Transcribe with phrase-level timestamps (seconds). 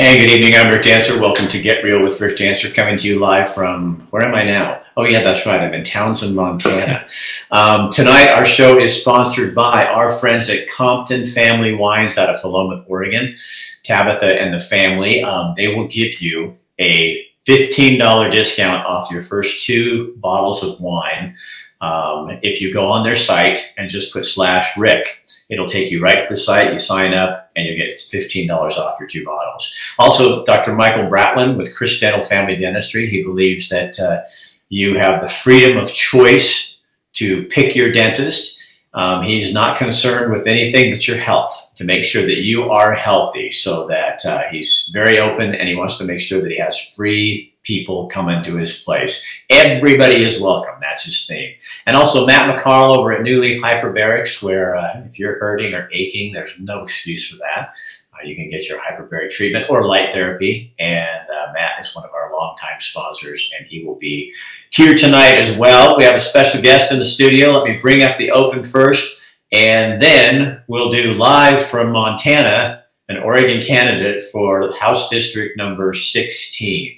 [0.00, 0.54] Hey, good evening.
[0.54, 1.20] I'm Rick Dancer.
[1.20, 4.44] Welcome to Get Real with Rick Dancer, coming to you live from where am I
[4.44, 4.80] now?
[4.96, 5.60] Oh, yeah, that's right.
[5.60, 7.04] I'm in Townsend, Montana.
[7.50, 12.40] Um, tonight, our show is sponsored by our friends at Compton Family Wines out of
[12.40, 13.36] Philomath, Oregon.
[13.82, 19.66] Tabitha and the family, um, they will give you a $15 discount off your first
[19.66, 21.34] two bottles of wine
[21.80, 25.24] um, if you go on their site and just put slash Rick.
[25.48, 26.72] It'll take you right to the site.
[26.72, 29.74] You sign up and you get $15 off your two bottles.
[29.98, 30.74] Also, Dr.
[30.74, 33.08] Michael Bratlin with Chris Dental Family Dentistry.
[33.08, 34.22] He believes that uh,
[34.68, 36.78] you have the freedom of choice
[37.14, 38.62] to pick your dentist.
[38.94, 42.94] Um, he's not concerned with anything but your health to make sure that you are
[42.94, 46.58] healthy so that uh, he's very open and he wants to make sure that he
[46.58, 49.24] has free people come into his place.
[49.50, 50.76] Everybody is welcome.
[50.80, 51.54] That's his theme.
[51.86, 55.86] And also Matt McCarl over at New Leaf Hyperbarics, where uh, if you're hurting or
[55.92, 57.74] aching, there's no excuse for that.
[58.14, 60.74] Uh, you can get your hyperbaric treatment or light therapy.
[60.78, 64.32] And uh, Matt is one of our longtime sponsors, and he will be
[64.70, 65.98] here tonight as well.
[65.98, 67.50] We have a special guest in the studio.
[67.50, 72.78] Let me bring up the open first, and then we'll do live from Montana
[73.08, 76.97] an Oregon candidate for House District number 16.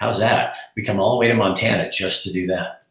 [0.00, 0.54] How's that?
[0.76, 2.84] We come all the way to Montana just to do that.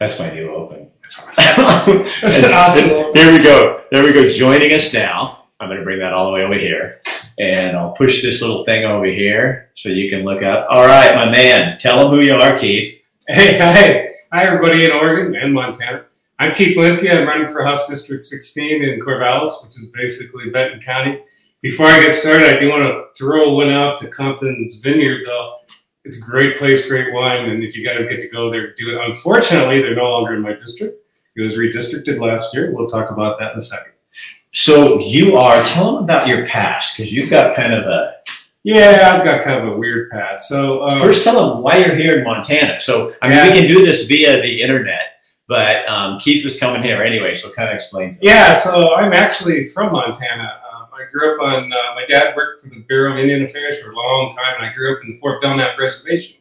[0.00, 0.90] That's my new open.
[1.02, 1.98] That's awesome.
[2.20, 3.12] That's an awesome.
[3.14, 3.84] There we go.
[3.92, 4.26] There we go.
[4.26, 5.44] Joining us now.
[5.60, 7.00] I'm going to bring that all the way over here.
[7.38, 10.66] And I'll push this little thing over here so you can look up.
[10.68, 11.78] All right, my man.
[11.78, 13.00] Tell them who you are, Keith.
[13.28, 14.08] Hey, hi.
[14.32, 16.06] Hi, everybody in Oregon and Montana.
[16.40, 17.08] I'm Keith Limke.
[17.08, 21.22] I'm running for House District 16 in Corvallis, which is basically Benton County.
[21.62, 25.58] Before I get started, I do want to throw one out to Compton's Vineyard, though.
[26.04, 28.90] It's a great place, great wine, and if you guys get to go there, do
[28.90, 29.00] it.
[29.00, 30.98] Unfortunately, they're no longer in my district.
[31.36, 32.72] It was redistricted last year.
[32.74, 33.92] We'll talk about that in a second.
[34.52, 38.16] So you are, tell them about your past, because you've got kind of a
[38.64, 40.48] yeah, I've got kind of a weird past.
[40.48, 42.80] So um, first, tell them why you're here in Montana.
[42.80, 43.48] So I mean, yeah.
[43.48, 47.50] we can do this via the internet, but um, Keith was coming here anyway, so
[47.52, 48.16] kind of explain.
[48.20, 50.60] Yeah, so I'm actually from Montana.
[51.02, 53.90] I grew up on, uh, my dad worked for the Bureau of Indian Affairs for
[53.90, 56.38] a long time, and I grew up in the Fort Belknap Reservation,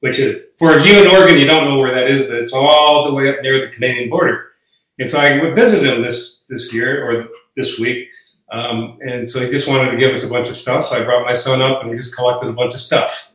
[0.00, 3.06] which is, for you in Oregon, you don't know where that is, but it's all
[3.06, 4.52] the way up near the Canadian border.
[4.98, 8.08] And so I would visit him this, this year or this week.
[8.50, 10.86] Um, and so he just wanted to give us a bunch of stuff.
[10.86, 13.32] So I brought my son up and we just collected a bunch of stuff.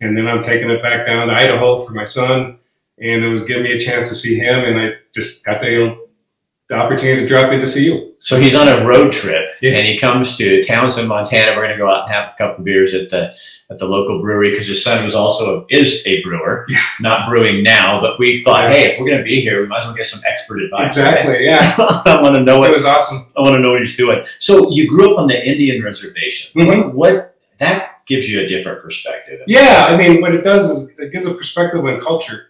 [0.00, 2.58] And then I'm taking it back down to Idaho for my son.
[2.98, 4.60] And it was giving me a chance to see him.
[4.60, 5.98] And I just got the,
[6.70, 8.14] the opportunity to drop in to see you.
[8.20, 9.72] So he's on a road trip yeah.
[9.72, 11.56] and he comes to Townsend, Montana.
[11.56, 13.34] We're going to go out and have a couple of beers at the
[13.70, 16.82] at the local brewery because his son was also is a brewer, yeah.
[17.00, 18.00] not brewing now.
[18.00, 18.70] But we thought, yeah.
[18.70, 20.96] hey, if we're going to be here, we might as well get some expert advice.
[20.96, 21.32] Exactly.
[21.32, 21.42] Right?
[21.42, 21.74] Yeah.
[21.78, 23.32] I want to know what it was awesome.
[23.36, 24.22] I want to know what he's doing.
[24.38, 26.60] So you grew up on the Indian reservation.
[26.60, 26.96] Mm-hmm.
[26.96, 29.40] What that gives you a different perspective.
[29.48, 32.49] Yeah, I mean, what it does is it gives a perspective on culture.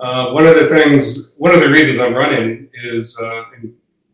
[0.00, 3.18] Uh, one of the things, one of the reasons I'm running is.
[3.18, 3.44] Uh,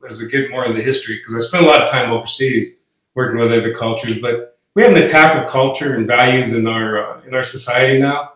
[0.09, 2.81] as we get more into history, because I spent a lot of time overseas
[3.15, 7.19] working with other cultures, but we have an attack of culture and values in our
[7.19, 8.33] uh, in our society now,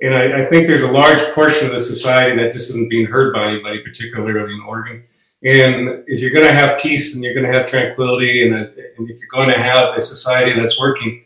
[0.00, 3.06] and I, I, think there's a large portion of the society that just isn't being
[3.06, 5.02] heard by anybody, particularly in Oregon.
[5.42, 8.58] And if you're going to have peace and you're going to have tranquility, and, a,
[8.98, 11.24] and if you're going to have a society that's working,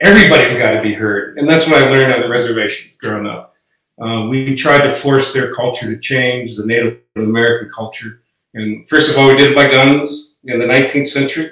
[0.00, 3.53] everybody's got to be heard, and that's what I learned on the reservations growing up.
[4.00, 8.20] Uh, we tried to force their culture to change, the Native American culture
[8.54, 11.50] and first of all, we did it by guns in the 19th century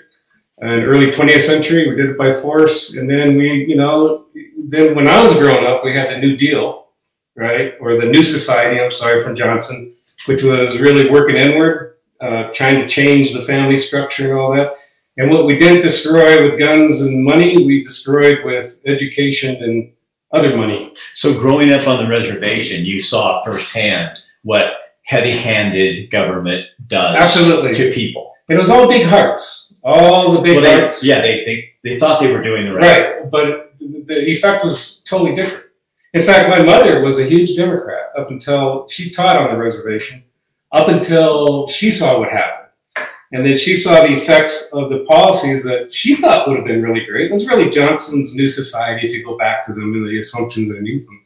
[0.59, 1.89] and early 20th century.
[1.89, 2.97] We did it by force.
[2.97, 4.27] And then we, you know,
[4.57, 6.87] then when I was growing up, we had the New Deal,
[7.37, 7.75] right?
[7.81, 9.95] Or the New Society, I'm sorry, from Johnson,
[10.27, 14.75] which was really working inward, uh, trying to change the family structure and all that.
[15.17, 19.93] And what we didn't destroy with guns and money, we destroyed with education and
[20.33, 20.95] other money.
[21.15, 24.65] So growing up on the reservation, you saw firsthand what
[25.05, 27.75] heavy-handed government does Absolutely.
[27.75, 28.33] to people.
[28.49, 31.05] And it was all big hearts, all the big well, they, hearts.
[31.05, 32.85] Yeah, they, they, they thought they were doing the right.
[32.85, 33.03] Thing.
[33.03, 35.67] Right, but the, the effect was totally different.
[36.15, 40.25] In fact, my mother was a huge Democrat up until she taught on the reservation,
[40.71, 42.62] up until she saw what happened.
[43.33, 46.83] And then she saw the effects of the policies that she thought would have been
[46.83, 47.27] really great.
[47.27, 50.71] It was really Johnson's New Society, if you go back to them and the assumptions
[50.71, 51.25] underneath them.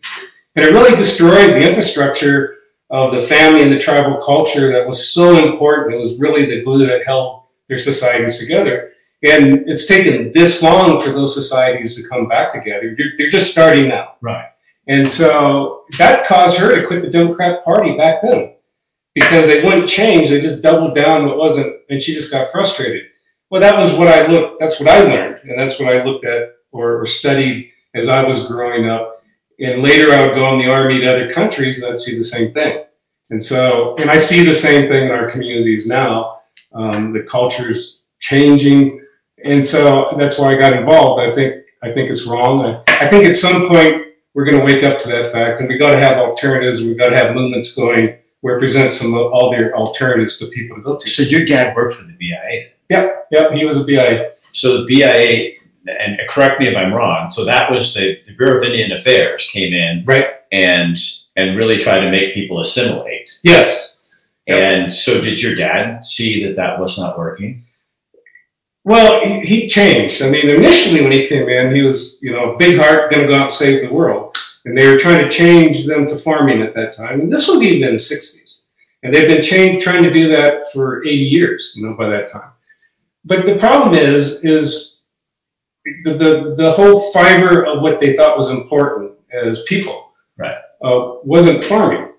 [0.54, 2.58] And it really destroyed the infrastructure
[2.90, 5.94] of the family and the tribal culture that was so important.
[5.94, 8.92] It was really the glue that held their societies together.
[9.24, 12.94] And it's taken this long for those societies to come back together.
[12.96, 14.14] They're, they're just starting now.
[14.20, 14.46] Right.
[14.86, 18.54] And so that caused her to quit the Democrat Party back then.
[19.16, 20.28] Because they wouldn't change.
[20.28, 23.04] They just doubled down what wasn't, and she just got frustrated.
[23.50, 24.60] Well, that was what I looked.
[24.60, 28.22] That's what I learned, and that's what I looked at or, or studied as I
[28.24, 29.22] was growing up.
[29.58, 32.22] And later, I would go in the army to other countries, and I'd see the
[32.22, 32.84] same thing.
[33.30, 36.40] And so, and I see the same thing in our communities now.
[36.74, 39.02] Um, the culture's changing,
[39.42, 41.22] and so that's why I got involved.
[41.22, 42.60] I think I think it's wrong.
[42.60, 43.94] I, I think at some point
[44.34, 46.82] we're going to wake up to that fact, and we got to have alternatives.
[46.82, 50.76] We've got to have movements going where present some of all their alternatives to people
[50.76, 51.10] to go to.
[51.10, 52.68] So your dad worked for the BIA.
[52.88, 53.50] Yep, yep.
[53.50, 54.34] He was a BIA.
[54.52, 55.54] So the BIA,
[55.88, 57.28] and correct me if I'm wrong.
[57.28, 60.96] So that was the, the Bureau of Indian Affairs came in, right, and
[61.34, 63.36] and really tried to make people assimilate.
[63.42, 64.08] Yes.
[64.46, 64.58] Yep.
[64.58, 67.64] And so, did your dad see that that was not working?
[68.84, 70.22] Well, he, he, changed.
[70.22, 73.28] I mean, initially when he came in, he was, you know, big heart, going to
[73.28, 74.36] go out and save the world.
[74.66, 77.20] And they were trying to change them to farming at that time.
[77.20, 78.64] And this was even in the 60s.
[79.04, 82.26] And they've been change, trying to do that for 80 years, you know, by that
[82.26, 82.50] time.
[83.24, 85.04] But the problem is, is
[86.02, 90.56] the, the, the whole fiber of what they thought was important as people right.
[90.82, 92.12] uh, wasn't farming.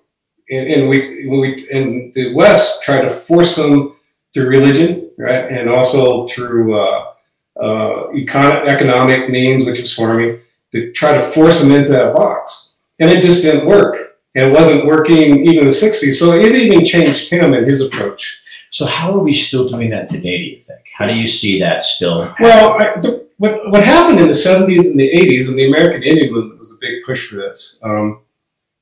[0.48, 3.96] And, and we, we, in the West, tried to force them
[4.32, 7.12] through religion, right, and also through uh,
[7.60, 10.40] uh, econ- economic means, which is farming,
[10.72, 12.76] to try to force them into that box.
[12.98, 14.16] And it just didn't work.
[14.34, 16.14] And it wasn't working even in the 60s.
[16.14, 18.42] So it even changed him and his approach.
[18.70, 20.80] So how are we still doing that today, do you think?
[20.96, 22.34] How do you see that still?
[22.38, 26.02] Well, I, the, what, what happened in the 70s and the 80s, and the American
[26.02, 28.20] Indian movement was a big push for this, um,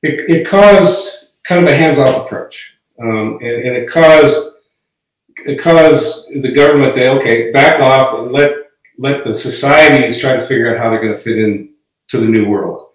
[0.03, 2.73] it, it caused kind of a hands-off approach.
[3.01, 4.57] Um, and, and it caused
[5.45, 8.49] because the government to okay back off and let
[8.97, 11.69] let the societies try to figure out how they're going to fit in
[12.09, 12.87] to the new world.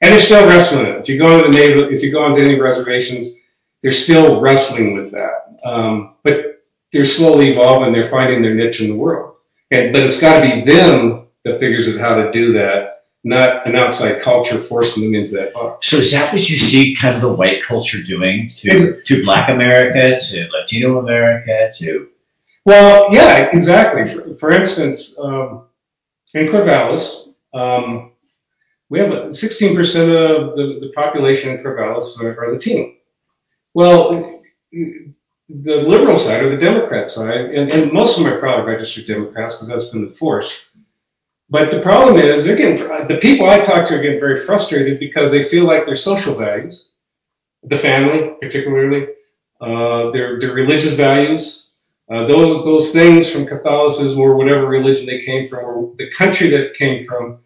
[0.00, 1.00] And they're still wrestling it.
[1.00, 3.34] If you go into the native if you go into any reservations
[3.82, 5.60] they're still wrestling with that.
[5.64, 7.92] Um, but they're slowly evolving.
[7.92, 9.36] They're finding their niche in the world.
[9.70, 12.94] And but it's got to be them that figures out how to do that
[13.24, 15.88] not an outside culture forcing them into that box.
[15.88, 19.50] So is that what you see kind of the white culture doing to, to black
[19.50, 22.08] America, to Latino America, to
[22.64, 24.04] Well, yeah, exactly.
[24.04, 25.64] For, for instance, um,
[26.32, 28.12] in Corvallis, um,
[28.90, 32.92] we have 16% of the, the population in Corvallis are, are Latino.
[33.74, 38.72] Well, the liberal side or the Democrat side, and, and most of them are probably
[38.72, 40.64] registered Democrats because that's been the force.
[41.50, 42.76] But the problem is, again,
[43.06, 46.34] the people I talk to are getting very frustrated because they feel like their social
[46.34, 46.90] values,
[47.62, 49.06] the family particularly,
[49.60, 51.70] uh, their, their religious values,
[52.10, 56.48] uh, those, those things from Catholicism or whatever religion they came from or the country
[56.50, 57.38] that came from,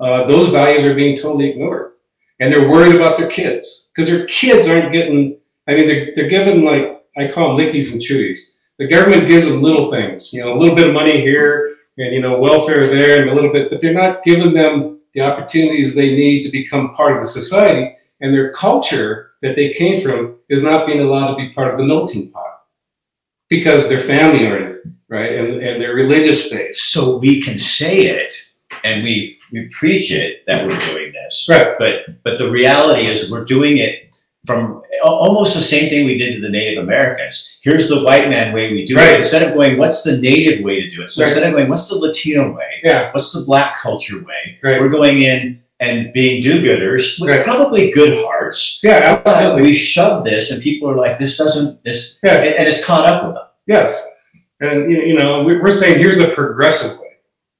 [0.00, 1.92] uh, those values are being totally ignored.
[2.40, 6.28] And they're worried about their kids because their kids aren't getting, I mean, they're, they're
[6.28, 8.54] given like, I call them lickies and chewies.
[8.78, 11.68] The government gives them little things, you know, a little bit of money here,
[11.98, 15.20] and you know welfare there and a little bit, but they're not giving them the
[15.20, 17.94] opportunities they need to become part of the society.
[18.20, 21.78] And their culture that they came from is not being allowed to be part of
[21.78, 22.62] the melting pot
[23.48, 25.32] because their family are in it, right?
[25.32, 26.74] And, and their religious faith.
[26.74, 28.34] So we can say it
[28.84, 31.46] and we we preach it that we're doing this.
[31.48, 31.74] Right.
[31.78, 34.14] But but the reality is we're doing it
[34.46, 37.58] from almost the same thing we did to the Native Americans.
[37.62, 39.12] Here's the white man way we do right.
[39.12, 39.16] it.
[39.16, 41.10] Instead of going, what's the native way to do it?
[41.10, 41.28] So right.
[41.28, 42.80] instead of going, what's the Latino way?
[42.82, 43.12] Yeah.
[43.12, 44.58] What's the black culture way?
[44.62, 44.80] Right.
[44.80, 48.80] We're going in and being do-gooders with probably good hearts.
[48.82, 49.62] Yeah, absolutely.
[49.62, 52.34] We shove this, and people are like, "This doesn't this," yeah.
[52.38, 53.44] and, it's caught up with them.
[53.66, 54.08] Yes,
[54.60, 57.16] and you know, we're saying here's the progressive way,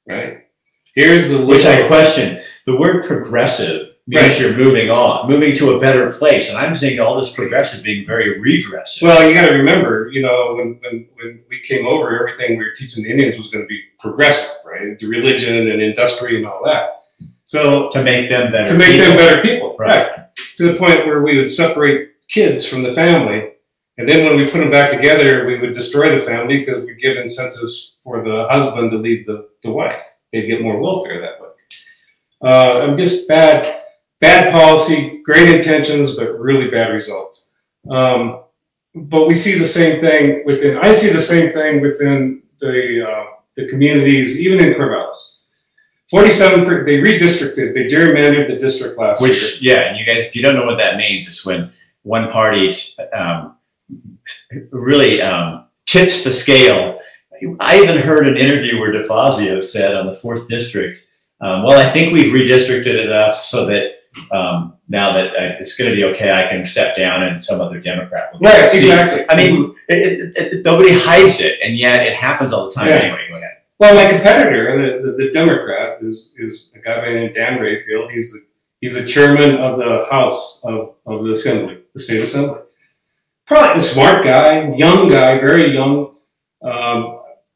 [0.08, 0.47] right?
[0.94, 2.42] Here's the which I question.
[2.66, 4.40] The word progressive means right.
[4.40, 6.48] you're moving on, moving to a better place.
[6.48, 9.06] And I'm seeing all this progressive being very regressive.
[9.06, 12.64] Well, you got to remember, you know, when, when, when we came over, everything we
[12.64, 14.98] were teaching the Indians was going to be progressive, right?
[14.98, 17.02] The religion and industry and all that.
[17.44, 19.06] So to make them better, to make people.
[19.08, 20.10] them better people, right.
[20.10, 20.36] right?
[20.56, 23.52] To the point where we would separate kids from the family,
[23.98, 26.94] and then when we put them back together, we would destroy the family because we
[26.94, 30.02] give incentives for the husband to leave the, the wife.
[30.32, 31.48] They'd get more welfare that way.
[32.42, 33.82] Uh, I'm just bad
[34.20, 37.52] bad policy, great intentions, but really bad results.
[37.90, 38.42] Um,
[38.94, 40.76] but we see the same thing within.
[40.78, 43.24] I see the same thing within the uh,
[43.56, 45.36] the communities, even in Corvallis.
[46.10, 46.64] Forty-seven.
[46.84, 47.74] They redistricted.
[47.74, 49.76] They gerrymandered the district last Which, year.
[49.76, 51.70] yeah, and you guys, if you don't know what that means, it's when
[52.02, 52.74] one party
[53.12, 53.56] um,
[54.70, 57.00] really um, tips the scale.
[57.60, 61.06] I even heard an interview where DeFazio said on the fourth district,
[61.40, 63.92] um, "Well, I think we've redistricted enough so that
[64.32, 67.60] um, now that uh, it's going to be okay, I can step down and some
[67.60, 68.32] other Democrat.
[68.32, 69.24] will Right, exactly.
[69.28, 72.88] I mean, it, it, it, nobody hides it, and yet it happens all the time
[72.88, 72.96] Yeah.
[72.96, 73.26] anyway.
[73.30, 73.50] Go ahead.
[73.78, 77.34] Well, my competitor, the, the, the Democrat, is is a guy by the name of
[77.34, 78.10] Dan Rayfield.
[78.12, 78.44] He's the
[78.80, 82.60] he's the chairman of the House of, of the Assembly, the state assembly.
[83.46, 86.14] Probably a smart guy, young guy, very young.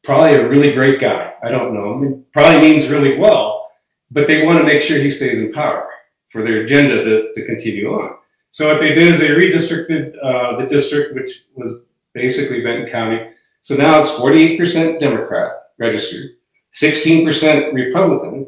[0.03, 1.33] Probably a really great guy.
[1.41, 1.95] I don't know.
[1.95, 3.71] Mean, probably means really well,
[4.11, 5.89] but they want to make sure he stays in power
[6.29, 8.17] for their agenda to, to continue on.
[8.51, 13.29] So what they did is they redistricted uh, the district, which was basically Benton County.
[13.61, 16.31] So now it's 48% Democrat registered,
[16.73, 18.47] 16% Republican,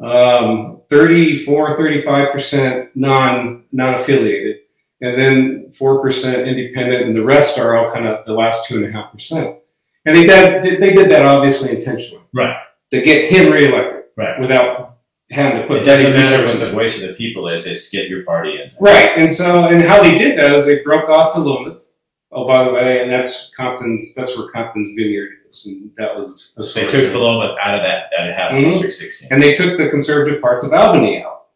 [0.00, 4.56] um, 34, 35% non non affiliated,
[5.00, 8.86] and then 4% independent, and the rest are all kind of the last two and
[8.86, 9.58] a half percent.
[10.06, 12.22] And they did, they did that obviously intentionally.
[12.34, 12.56] Right.
[12.92, 14.04] To get him reelected.
[14.16, 14.38] Right.
[14.38, 14.98] Without
[15.30, 17.66] having to put It doesn't any matter what resources the voice of the people is;
[17.66, 18.68] it's get your party in.
[18.78, 21.90] Right, and so and how they did that is they broke off the Philomath.
[22.30, 24.14] Oh, by the way, and that's Compton's.
[24.14, 28.10] That's where Compton's vineyard is, and that was a They took Philomath out of that,
[28.18, 28.70] out of House Mhm.
[28.72, 29.28] District 16.
[29.32, 31.46] and they took the conservative parts of Albany out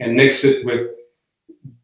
[0.00, 0.88] and mixed it with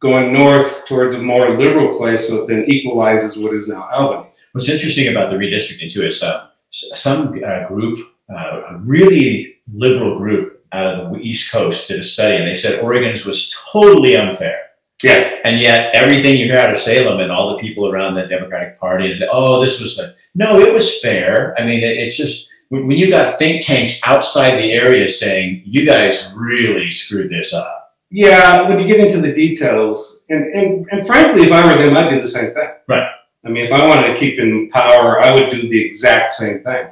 [0.01, 4.31] going north towards a more liberal place, so it then equalizes what is now Albany.
[4.53, 10.19] What's interesting about the redistricting too is uh, some uh, group, uh, a really liberal
[10.19, 14.17] group out of the East Coast, did a study, and they said Oregon's was totally
[14.17, 14.59] unfair.
[15.03, 18.27] Yeah, And yet, everything you hear out of Salem and all the people around the
[18.27, 21.55] Democratic Party, and oh, this was the no, it was fair.
[21.59, 25.63] I mean, it, it's just when, when you got think tanks outside the area saying
[25.65, 27.78] you guys really screwed this up.
[28.11, 28.69] Yeah.
[28.69, 32.11] When you get into the details, and and, and frankly, if I were them, I'd
[32.11, 32.69] do the same thing.
[32.87, 33.09] Right.
[33.45, 36.61] I mean, if I wanted to keep in power, I would do the exact same
[36.61, 36.89] thing.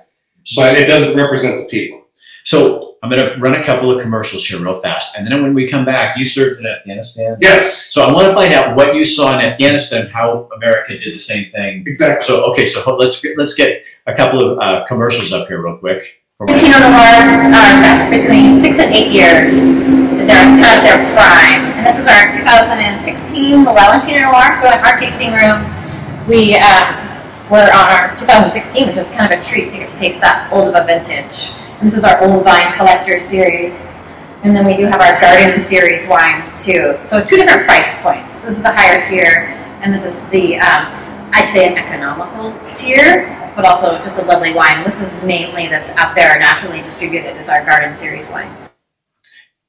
[0.54, 2.04] But it doesn't represent the people.
[2.44, 5.54] So I'm going to run a couple of commercials here real fast, and then when
[5.54, 7.36] we come back, you served in Afghanistan.
[7.40, 7.86] Yes.
[7.92, 11.18] So I want to find out what you saw in Afghanistan, how America did the
[11.18, 11.84] same thing.
[11.86, 12.24] Exactly.
[12.24, 15.76] So okay, so let's get, let's get a couple of uh, commercials up here real
[15.76, 16.22] quick.
[16.38, 19.72] The Pinot Noirs are best between six and eight years.
[19.72, 21.72] They're kind of their prime.
[21.72, 24.52] And this is our 2016 Llewellyn Pinot Noir.
[24.60, 25.64] So in our tasting room,
[26.28, 26.92] we um,
[27.48, 30.52] were on our 2016, which is kind of a treat to get to taste that
[30.52, 31.56] old of a vintage.
[31.80, 33.88] And this is our Old Vine Collector Series.
[34.44, 37.00] And then we do have our Garden Series wines too.
[37.06, 38.44] So two different price points.
[38.44, 40.92] This is the higher tier, and this is the, um,
[41.32, 44.84] I say an economical tier, but also just a lovely wine.
[44.84, 48.76] This is mainly that's out there nationally distributed is our Garden Series wines.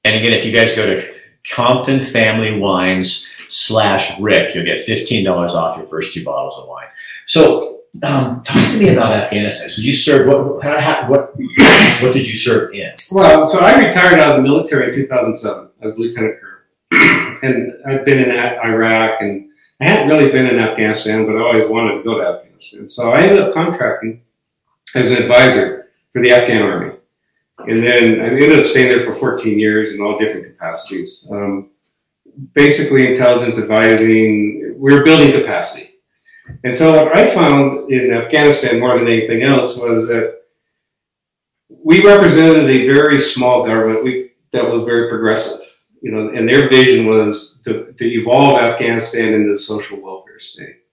[0.03, 1.15] And again, if you guys go to
[1.49, 6.67] Compton Family Wines slash Rick, you'll get fifteen dollars off your first two bottles of
[6.67, 6.87] wine.
[7.25, 9.69] So, um, talk to me about Afghanistan.
[9.69, 10.63] So you served what?
[10.63, 11.33] How, how, what?
[11.35, 12.91] What did you serve in?
[13.11, 18.05] Well, so I retired out of the military in 2007 as lieutenant colonel, and I've
[18.05, 19.46] been in A- Iraq, and
[19.79, 22.87] I hadn't really been in Afghanistan, but I always wanted to go to Afghanistan.
[22.87, 24.21] So I ended up contracting
[24.95, 26.95] as an advisor for the Afghan army,
[27.59, 31.27] and then I ended up staying there for 14 years in all different capacities.
[31.31, 31.69] Um,
[32.53, 34.75] basically, intelligence advising.
[34.77, 35.91] We were building capacity,
[36.63, 40.37] and so what I found in Afghanistan more than anything else was that
[41.69, 45.59] we represented a very small government we, that was very progressive,
[46.01, 50.83] you know, and their vision was to, to evolve Afghanistan into a social welfare state.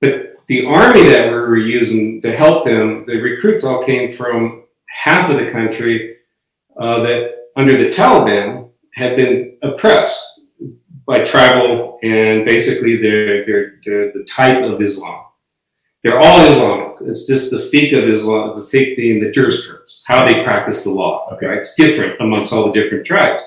[0.00, 4.64] But the army that we were using to help them, the recruits all came from
[4.88, 6.16] half of the country
[6.78, 10.40] uh, that, under the Taliban, had been oppressed
[11.06, 15.24] by tribal and basically their, their, their, the type of Islam.
[16.02, 16.96] They're all Islamic.
[17.00, 20.90] It's just the fiqh of Islam, the fiqh being the jurisprudence, how they practice the
[20.90, 21.28] law.
[21.32, 21.46] Okay.
[21.46, 21.58] Right?
[21.58, 23.42] It's different amongst all the different tribes.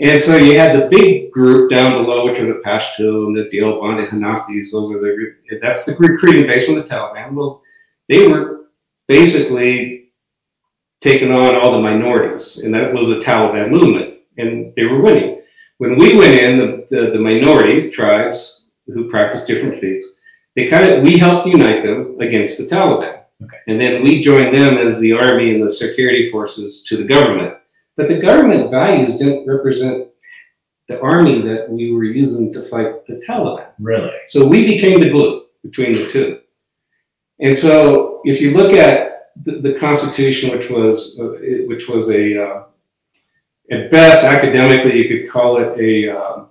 [0.00, 3.50] And so you had the big group down below, which are the Pashto and the
[3.52, 4.70] Deoband and Hanafis.
[4.70, 7.32] Those are the that's the recruiting base from the Taliban.
[7.32, 7.62] Well,
[8.08, 8.66] they were
[9.08, 10.10] basically
[11.00, 15.42] taking on all the minorities, and that was the Taliban movement, and they were winning.
[15.78, 20.18] When we went in, the, the, the minorities, tribes who practice different faiths,
[20.56, 23.58] they kind of we helped unite them against the Taliban, Okay.
[23.68, 27.54] and then we joined them as the army and the security forces to the government.
[27.98, 30.08] But the government values didn't represent
[30.86, 33.72] the army that we were using to fight the Taliban.
[33.80, 34.16] Really?
[34.28, 36.40] So we became the glue between the two.
[37.40, 41.24] And so if you look at the, the Constitution, which was uh,
[41.66, 42.62] which was a uh,
[43.70, 46.48] at best academically you could call it a, um,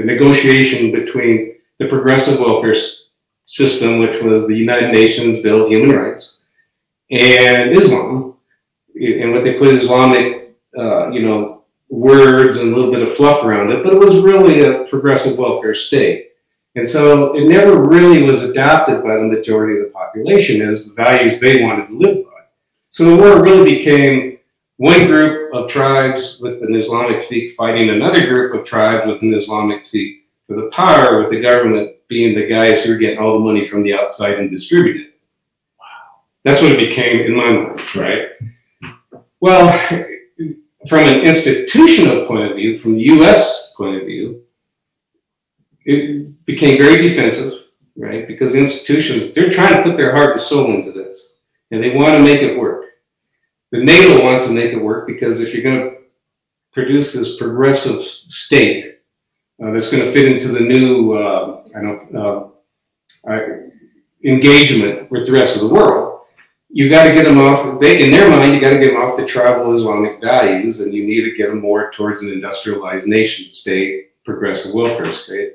[0.00, 2.74] a negotiation between the progressive welfare
[3.46, 6.42] system, which was the United Nations Bill of Human Rights,
[7.12, 8.34] and Islam.
[8.96, 10.33] And what they put Islamic,
[10.76, 14.18] uh, you know, words and a little bit of fluff around it, but it was
[14.20, 16.30] really a progressive welfare state.
[16.76, 20.94] And so it never really was adopted by the majority of the population as the
[20.94, 22.30] values they wanted to live by.
[22.90, 24.38] So the war really became
[24.76, 29.32] one group of tribes with an Islamic fiqh fighting another group of tribes with an
[29.32, 33.34] Islamic fiqh for the power, with the government being the guys who are getting all
[33.34, 35.14] the money from the outside and distribute it.
[35.78, 36.22] Wow.
[36.44, 38.28] That's what it became in my mind, right?
[39.40, 40.10] Well,
[40.88, 44.42] from an institutional point of view, from the US point of view,
[45.84, 47.52] it became very defensive,
[47.96, 48.26] right?
[48.26, 51.36] Because institutions, they're trying to put their heart and soul into this,
[51.70, 52.86] and they want to make it work.
[53.70, 55.96] The NATO wants to make it work because if you're going to
[56.72, 58.84] produce this progressive state
[59.62, 62.48] uh, that's going to fit into the new, uh, I don't, uh,
[64.24, 66.13] engagement with the rest of the world,
[66.74, 67.80] you got to get them off.
[67.80, 70.92] They, in their mind, you got to get them off the tribal Islamic values, and
[70.92, 75.52] you need to get them more towards an industrialized nation state, progressive welfare state.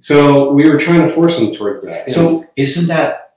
[0.00, 2.08] So we were trying to force them towards that.
[2.08, 3.34] So isn't that?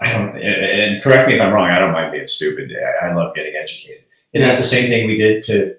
[0.00, 0.34] I don't.
[0.38, 1.70] And correct me if I'm wrong.
[1.70, 2.72] I don't mind being stupid.
[3.02, 4.04] I, love getting educated.
[4.32, 5.76] Isn't that the same thing we did to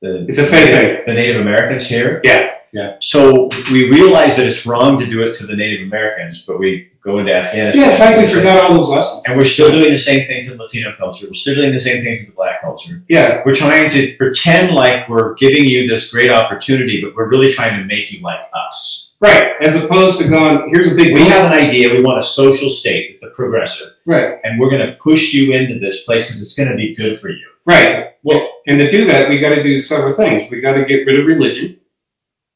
[0.00, 0.24] the?
[0.26, 1.02] It's the same thing.
[1.06, 2.22] The Native Americans here.
[2.24, 2.54] Yeah.
[2.72, 2.96] Yeah.
[3.00, 6.88] So we realize that it's wrong to do it to the Native Americans, but we
[7.08, 7.82] go into Afghanistan.
[7.82, 9.22] Yeah, it's like we forgot all those lessons.
[9.26, 11.26] And we're still doing the same things to the Latino culture.
[11.26, 13.02] We're still doing the same things to the black culture.
[13.08, 13.42] Yeah.
[13.44, 17.78] We're trying to pretend like we're giving you this great opportunity, but we're really trying
[17.78, 19.16] to make you like us.
[19.20, 19.46] Right.
[19.60, 21.92] As opposed to going, here's a big We have an idea.
[21.94, 23.88] We want a social state, the progressive.
[24.06, 24.38] Right.
[24.44, 27.18] And we're going to push you into this place because it's going to be good
[27.18, 27.46] for you.
[27.66, 28.14] Right.
[28.22, 30.48] Well, and to do that, we got to do several things.
[30.50, 31.80] We got to get rid of religion.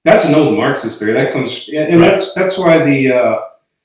[0.05, 1.13] That's an old Marxist theory.
[1.13, 2.11] That comes, and Right.
[2.11, 3.39] that's that's why the uh,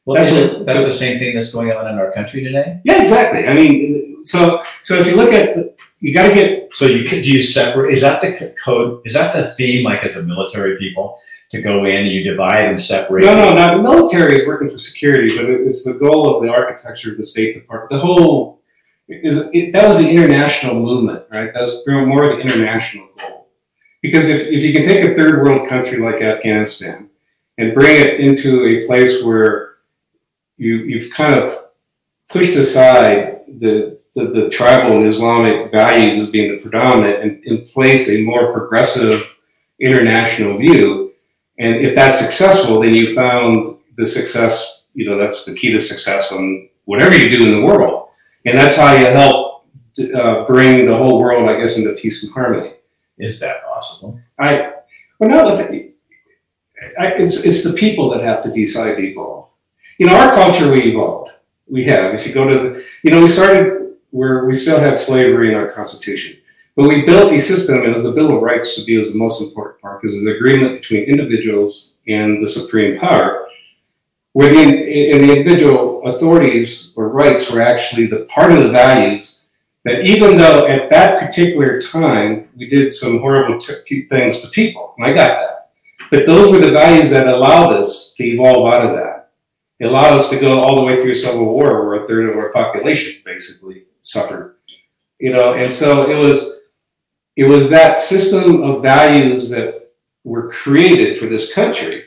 [0.07, 2.79] Well, That's isn't what- that the same thing that's going on in our country today?
[2.85, 3.45] yeah, exactly.
[3.45, 7.03] I mean, so so if you look at, the, you got to get So you
[7.07, 7.91] could do you separate?
[7.91, 9.01] Is that the code?
[9.03, 9.83] Is that the theme?
[9.83, 11.19] Like as a military people,
[11.51, 13.25] to go in and you divide and separate.
[13.25, 16.49] no, no, not the military is working for security, but it's the goal of the
[16.51, 17.89] architecture of the State Department.
[17.91, 18.61] The whole
[19.09, 21.53] is it, that was the international movement, right?
[21.53, 23.49] That was more of the international goal.
[24.01, 27.10] Because if, if you can take a third world country like Afghanistan
[27.58, 29.66] and bring it into a place where
[30.58, 31.65] you you've kind of
[32.30, 37.65] pushed aside the, the, the tribal and Islamic values as being the predominant and in
[37.65, 39.36] place a more progressive
[39.80, 41.13] international view,
[41.58, 45.80] and if that's successful, then you found the success, you know, that's the key to
[45.80, 48.10] success on whatever you do in the world.
[48.46, 49.65] And that's how you help
[50.15, 52.74] uh, bring the whole world, I guess, into peace and harmony.
[53.17, 54.20] Is that possible?
[54.39, 54.74] I,
[55.20, 55.50] well, no,
[57.00, 59.46] I, it's, it's the people that have to decide to evolve.
[59.97, 61.31] You know, our culture, we evolved.
[61.67, 62.13] We have.
[62.13, 65.55] If you go to the, you know, we started where we still had slavery in
[65.55, 66.38] our constitution.
[66.75, 69.41] But we built a system, was the Bill of Rights to be was the most
[69.41, 73.47] important part because it's an agreement between individuals and the supreme power,
[74.33, 79.47] where the, and the individual authorities or rights were actually the part of the values
[79.83, 84.93] that even though at that particular time we did some horrible t- things to people,
[84.97, 85.71] and I got that,
[86.12, 89.16] but those were the values that allowed us to evolve out of that.
[89.79, 92.37] It allowed us to go all the way through Civil War, where a third of
[92.37, 94.55] our population basically suffered.
[95.19, 96.61] You know, and so it was
[97.35, 99.91] it was that system of values that
[100.23, 102.05] were created for this country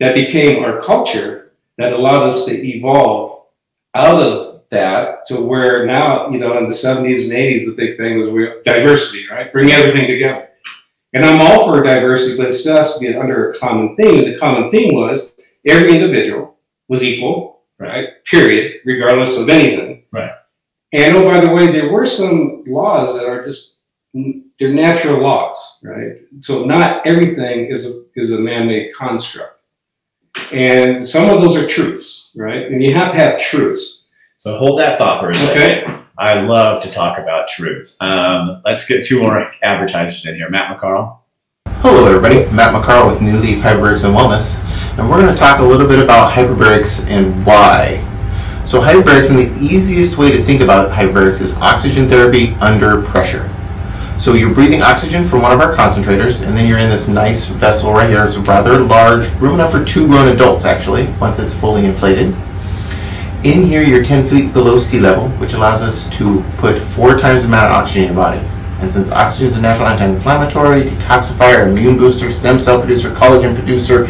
[0.00, 3.46] that became our culture that allowed us to evolve
[3.94, 7.96] out of that to where now, you know, in the 70s and 80s, the big
[7.96, 9.52] thing was we, diversity, right?
[9.52, 10.48] Bring everything together.
[11.12, 14.24] And I'm all for diversity, but it still has to be under a common theme.
[14.24, 15.36] And the common theme was
[15.66, 16.56] every individual
[16.90, 18.22] was equal, right?
[18.24, 20.04] Period, regardless of anything.
[20.12, 20.32] Right.
[20.92, 23.78] And oh, by the way, there were some laws that are just
[24.58, 26.18] they're natural laws, right?
[26.38, 29.62] So not everything is a is a man-made construct,
[30.52, 32.66] and some of those are truths, right?
[32.66, 34.08] And you have to have truths.
[34.36, 35.84] So hold that thought for a second.
[35.84, 35.96] Okay.
[36.18, 37.96] I love to talk about truth.
[38.00, 40.50] Um, let's get two more advertisers in here.
[40.50, 41.19] Matt McCarl.
[41.66, 42.44] Hello, everybody.
[42.54, 44.62] Matt McCarr with New Leaf Hyperbarics and Wellness,
[44.98, 48.04] and we're going to talk a little bit about hyperbarics and why.
[48.66, 53.50] So, hyperbarics, and the easiest way to think about hyperbarics is oxygen therapy under pressure.
[54.18, 57.48] So, you're breathing oxygen from one of our concentrators, and then you're in this nice
[57.48, 58.26] vessel right here.
[58.26, 62.34] It's rather large, room enough for two grown adults, actually, once it's fully inflated.
[63.42, 67.40] In here, you're 10 feet below sea level, which allows us to put four times
[67.40, 68.59] the amount of oxygen in your body.
[68.80, 74.06] And since oxygen is a natural anti-inflammatory, detoxifier, immune booster, stem cell producer, collagen producer,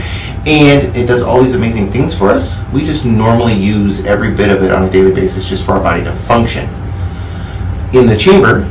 [0.47, 4.49] and it does all these amazing things for us, we just normally use every bit
[4.49, 6.65] of it on a daily basis just for our body to function.
[7.93, 8.65] In the chamber,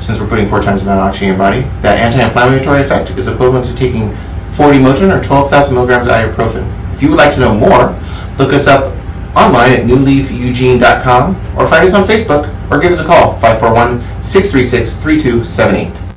[0.00, 3.10] since we're putting four times the amount of oxygen in your body, that anti-inflammatory effect
[3.10, 4.14] is equivalent to taking
[4.52, 6.92] 40 Motrin or 12,000 milligrams of ibuprofen.
[6.92, 7.98] If you would like to know more,
[8.36, 8.94] look us up
[9.36, 16.16] online at newleafeugene.com or find us on Facebook or give us a call 541-636-3278.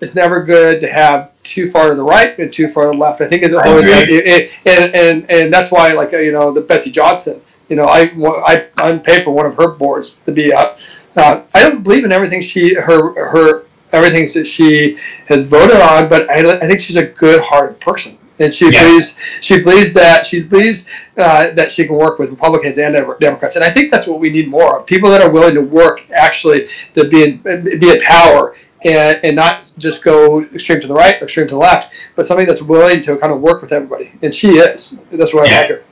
[0.00, 2.96] it's never good to have too far to the right and too far to the
[2.96, 3.20] left.
[3.20, 6.60] I think it's always it, and, and and that's why like uh, you know the
[6.60, 7.40] Betsy Johnson.
[7.68, 8.12] You know I
[8.44, 10.78] I I'm paid for one of her boards to be up.
[11.14, 16.08] Uh, I don't believe in everything she her her everything that she has voted on,
[16.08, 18.18] but I, I think she's a good-hearted person.
[18.38, 18.82] And she Yeah.
[18.84, 23.56] believes she believes that she believes uh, that she can work with Republicans and Democrats,
[23.56, 24.86] and I think that's what we need more of.
[24.86, 29.36] People that are willing to work actually to be in be in power and, and
[29.36, 32.62] not just go extreme to the right or extreme to the left, but somebody that's
[32.62, 34.12] willing to kind of work with everybody.
[34.22, 35.00] And she is.
[35.12, 35.82] That's why I like her.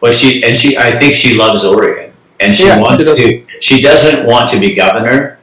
[0.00, 0.76] Well, she and she.
[0.76, 3.46] I think she loves Oregon, and she Yeah, wants she to.
[3.60, 5.38] She doesn't want to be governor.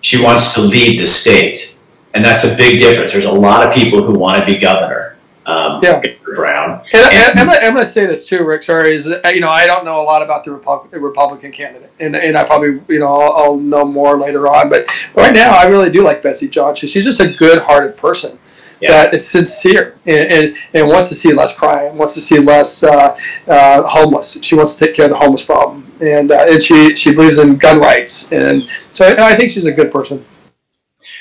[0.00, 1.76] She wants to lead the state,
[2.12, 3.12] and that's a big difference.
[3.12, 5.01] There's a lot of people who want to be governor.
[5.46, 6.00] Um, Yeah.
[6.34, 6.82] Brown.
[6.92, 8.62] And, And- and I'm, gonna, I'm going to say this too, Rick.
[8.62, 11.50] Sorry, is that, you know I don't know a lot about the Repub- the Republican
[11.52, 14.68] candidate, and, and I probably you know I'll, I'll know more later on.
[14.70, 16.88] But right now, I really do like Betsy Johnson.
[16.88, 18.38] She's just a good-hearted person
[18.80, 18.92] Yeah.
[18.92, 22.82] that is sincere and, and, and wants to see less crime, wants to see less
[22.82, 24.38] uh, uh, homeless.
[24.42, 27.38] She wants to take care of the homeless problem, and uh, and she she believes
[27.38, 30.24] in gun rights, and so I, I think she's a good person.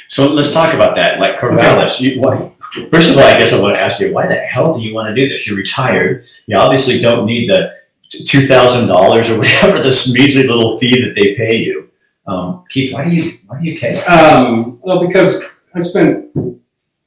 [0.07, 1.19] So let's talk about that.
[1.19, 2.51] Like Corvallis, you, why,
[2.89, 4.93] first of all, I guess I want to ask you, why the hell do you
[4.93, 5.47] want to do this?
[5.47, 6.23] You're retired.
[6.47, 7.73] You obviously don't need the
[8.09, 11.89] two thousand dollars or whatever this measly little fee that they pay you.
[12.27, 13.95] Um, Keith, why do you why do you care?
[14.09, 15.43] Um, well, because
[15.75, 16.35] I spent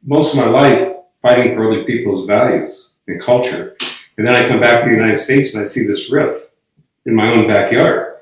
[0.05, 3.77] most of my life fighting for other people's values and culture,
[4.19, 6.51] and then I come back to the United States and I see this rift
[7.07, 8.17] in my own backyard,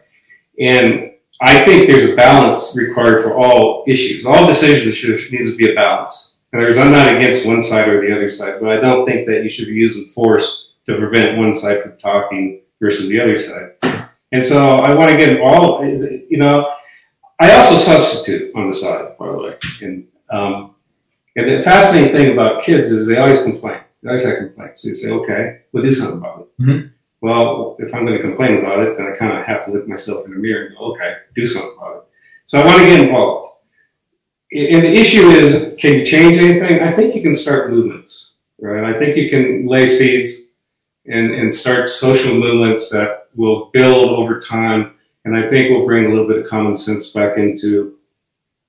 [0.61, 4.25] and I think there's a balance required for all issues.
[4.25, 6.32] All decisions should needs to be a balance.
[6.53, 9.27] And there's, I'm not against one side or the other side, but I don't think
[9.27, 13.39] that you should be using force to prevent one side from talking versus the other
[13.39, 13.71] side.
[14.33, 15.85] And so I want to get involved.
[16.29, 16.73] You know,
[17.41, 19.57] I also substitute on the side, by the way.
[19.83, 20.75] And um,
[21.37, 23.81] and the fascinating thing about kids is they always complain.
[24.03, 24.83] They always have complaints.
[24.83, 26.63] So you say, okay, we'll do something about it.
[26.63, 26.91] Mhm.
[27.21, 29.87] Well, if I'm going to complain about it, then I kind of have to look
[29.87, 32.03] myself in the mirror and go, okay, do something about it.
[32.47, 33.49] So I want to get involved.
[34.55, 36.81] And the issue is, can you change anything?
[36.83, 38.85] I think you can start movements, right?
[38.85, 40.49] I think you can lay seeds
[41.07, 46.05] and, and start social movements that will build over time and I think we'll bring
[46.05, 47.97] a little bit of common sense back into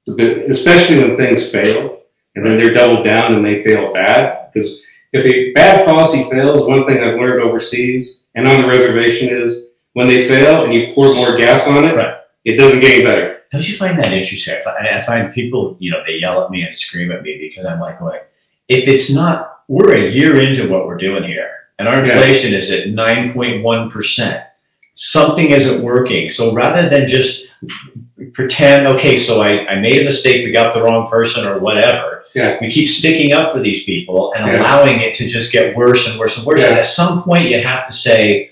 [0.06, 2.00] the bit, especially when things fail
[2.36, 4.52] and then they're doubled down and they fail bad.
[4.54, 9.30] Because if a bad policy fails, one thing I've learned overseas and on the reservation
[9.30, 12.17] is when they fail and you pour more gas on it, Right.
[12.46, 13.41] it doesn't get any better.
[13.54, 14.56] Don't you find that interesting?
[14.60, 17.38] I find, I find people, you know, they yell at me and scream at me
[17.39, 18.20] because I'm like, going,
[18.68, 22.13] if it's not, we're a year into what we're doing here, and our Yeah.
[22.16, 24.44] inflation is at 9.1%.
[24.96, 26.30] Something isn't working.
[26.30, 27.52] So rather than just
[28.34, 32.24] pretend, okay, so I, I made a mistake, we got the wrong person or whatever,
[32.36, 32.58] Yeah.
[32.62, 34.62] we keep sticking up for these people and Yeah.
[34.62, 36.62] allowing it to just get worse and worse and worse.
[36.62, 36.70] Yeah.
[36.70, 38.52] And at some point, you have to say,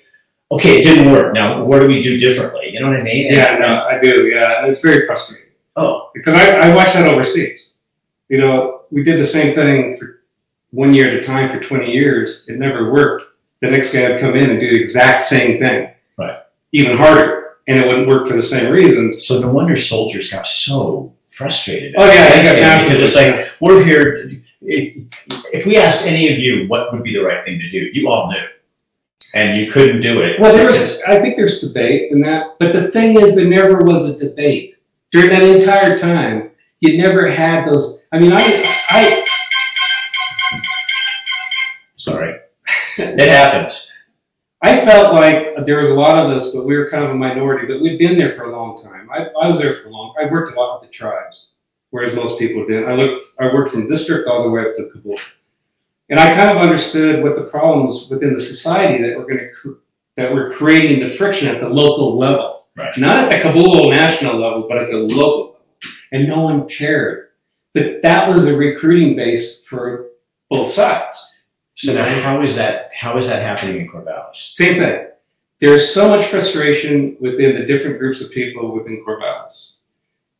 [0.51, 1.33] okay, it didn't work.
[1.33, 2.60] Now, what do we do differently?
[2.81, 3.27] You know what I mean?
[3.27, 4.25] And- Yeah, no, I do.
[4.27, 5.45] Yeah, and it's very frustrating.
[5.75, 7.75] Oh, because I, I watched that overseas.
[8.27, 10.21] You know, we did the same thing for
[10.71, 12.43] one year at a time for 20 years.
[12.47, 13.23] It never worked.
[13.61, 16.39] The next guy would come in and do the exact same thing, Right.
[16.71, 19.25] Even harder, and it wouldn't work for the same reasons.
[19.27, 21.93] So no wonder soldiers got so frustrated.
[21.97, 22.99] Oh yeah, they got massive.
[22.99, 24.31] it's like we're here.
[24.61, 24.95] If,
[25.53, 28.09] if we asked any of you what would be the right thing to do, you
[28.09, 28.43] all knew,
[29.33, 30.39] and you couldn't do it.
[30.39, 31.01] well, there was.
[31.03, 34.75] I think there's debate in that, but the thing is, there never was a debate
[35.11, 36.51] during that entire time.
[36.79, 38.03] You never had those.
[38.11, 38.39] I mean, I,
[38.89, 39.25] I
[41.95, 42.39] Sorry,
[42.97, 43.91] it happens.
[44.63, 47.15] I felt like there was a lot of us, but we were kind of a
[47.15, 47.67] minority.
[47.71, 49.09] But we'd been there for a long time.
[49.11, 50.13] I, I was there for a long.
[50.19, 51.51] I worked a lot with the tribes,
[51.89, 52.89] whereas most people didn't.
[52.89, 53.23] I looked.
[53.39, 55.17] I worked from district all the way up to Kabul,
[56.11, 59.79] and I kind of understood what the problems within the society that were going to
[60.17, 62.95] that were creating the friction at the local level, Right.
[62.97, 65.59] not at the Kabul national level, but at the local level,
[66.11, 67.29] and no one cared.
[67.73, 70.07] But that was the recruiting base for
[70.49, 71.15] both sides.
[71.75, 72.91] So now, how is that?
[72.93, 74.35] How is that happening in Corvallis?
[74.35, 75.07] Same thing.
[75.61, 79.77] There's so much frustration within the different groups of people within Corvallis.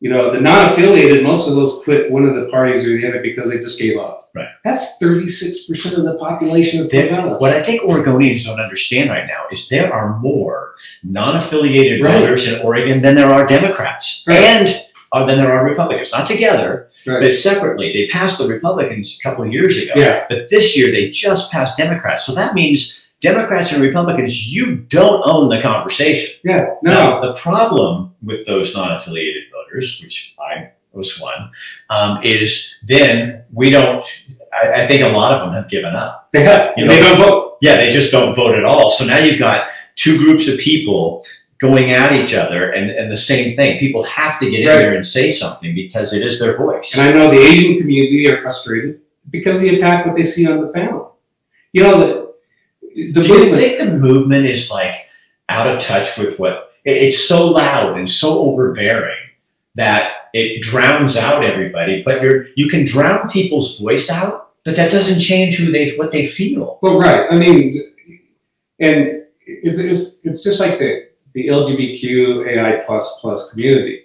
[0.02, 3.20] You know, the non-affiliated, most of those quit one of the parties or the other
[3.22, 4.28] because they just gave up.
[4.34, 4.48] Right.
[4.64, 7.40] That's 36% of the population of Corvallis.
[7.40, 12.18] What I think Oregonians don't understand right now is there are more non-affiliated Right.
[12.20, 14.40] voters in Oregon than there are Democrats, Right.
[14.42, 16.10] and are than there are Republicans.
[16.10, 17.22] Not together, Right.
[17.22, 17.92] but separately.
[17.92, 19.92] They passed the Republicans a couple of years ago.
[19.94, 20.24] Yeah.
[20.28, 22.24] But this year they just passed Democrats.
[22.24, 26.34] So that means Democrats and Republicans, you don't own the conversation.
[26.44, 26.70] Yeah.
[26.82, 27.26] Now, No.
[27.28, 29.41] the problem with those non-affiliated
[29.72, 31.50] voters, which I was one,
[31.90, 34.04] um, is then we don't.
[34.52, 36.28] I, I think a lot of them have given up.
[36.32, 36.72] They have.
[36.76, 37.58] You they don't vote.
[37.60, 38.90] Yeah, they just don't vote at all.
[38.90, 41.24] So now you've got two groups of people
[41.58, 43.78] going at each other, and, and the same thing.
[43.78, 44.74] People have to get in Right.
[44.78, 46.92] there and say something because it is their voice.
[46.96, 50.60] And I know the Asian community are frustrated because they attack what they see on
[50.60, 51.04] the family.
[51.72, 52.34] You know, the,
[53.12, 53.62] the Do you movement.
[53.62, 54.96] think the movement is like
[55.48, 59.16] out of touch with what it- it's so loud and so overbearing
[59.74, 62.02] that it drowns out everybody?
[62.02, 66.12] But you're you can drown people's voice out, but that doesn't change who they what
[66.12, 66.78] they feel.
[66.82, 67.26] Well, right.
[67.30, 67.72] I mean,
[68.78, 74.04] and it's, it's, it's just like the, the LGBTQ AI plus plus community.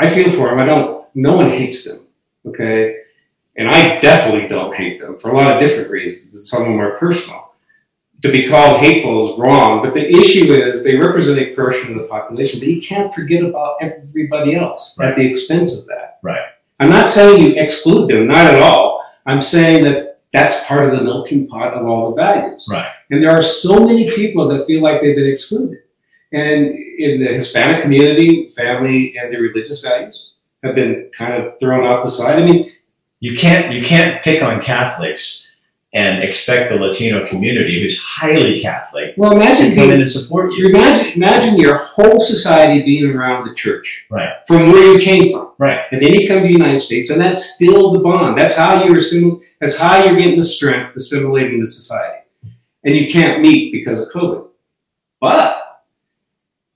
[0.00, 0.60] I feel for them.
[0.60, 2.06] I don't, no one hates them.
[2.46, 2.96] Okay.
[3.56, 6.48] And I definitely don't hate them for a lot of different reasons.
[6.48, 7.49] Some of them are personal.
[8.22, 12.02] To be called hateful is wrong, but the issue is they represent a portion of
[12.02, 16.18] the population, but you can't forget about everybody else at the expense of that.
[16.22, 16.42] Right.
[16.80, 19.04] I'm not saying you exclude them, not at all.
[19.24, 22.68] I'm saying that that's part of the melting pot of all the values.
[22.70, 22.90] Right.
[23.10, 25.78] And there are so many people that feel like they've been excluded.
[26.32, 31.84] And in the Hispanic community, family and their religious values have been kind of thrown
[31.86, 32.40] out the side.
[32.40, 32.70] I mean,
[33.22, 35.49] You can't you can't pick on Catholics
[35.92, 40.52] and expect the Latino community, who's highly Catholic, well, imagine to come in and support
[40.52, 40.68] you.
[40.68, 44.06] imagine, imagine your whole society being around the church.
[44.08, 44.30] Right.
[44.46, 45.52] From where you came from.
[45.58, 45.80] Right.
[45.90, 48.38] And then you come to the United States, and that's still the bond.
[48.38, 52.18] That's how you're assimil- That's how you're getting the strength assimilating the society.
[52.84, 54.46] And you can't meet because of COVID.
[55.20, 55.82] But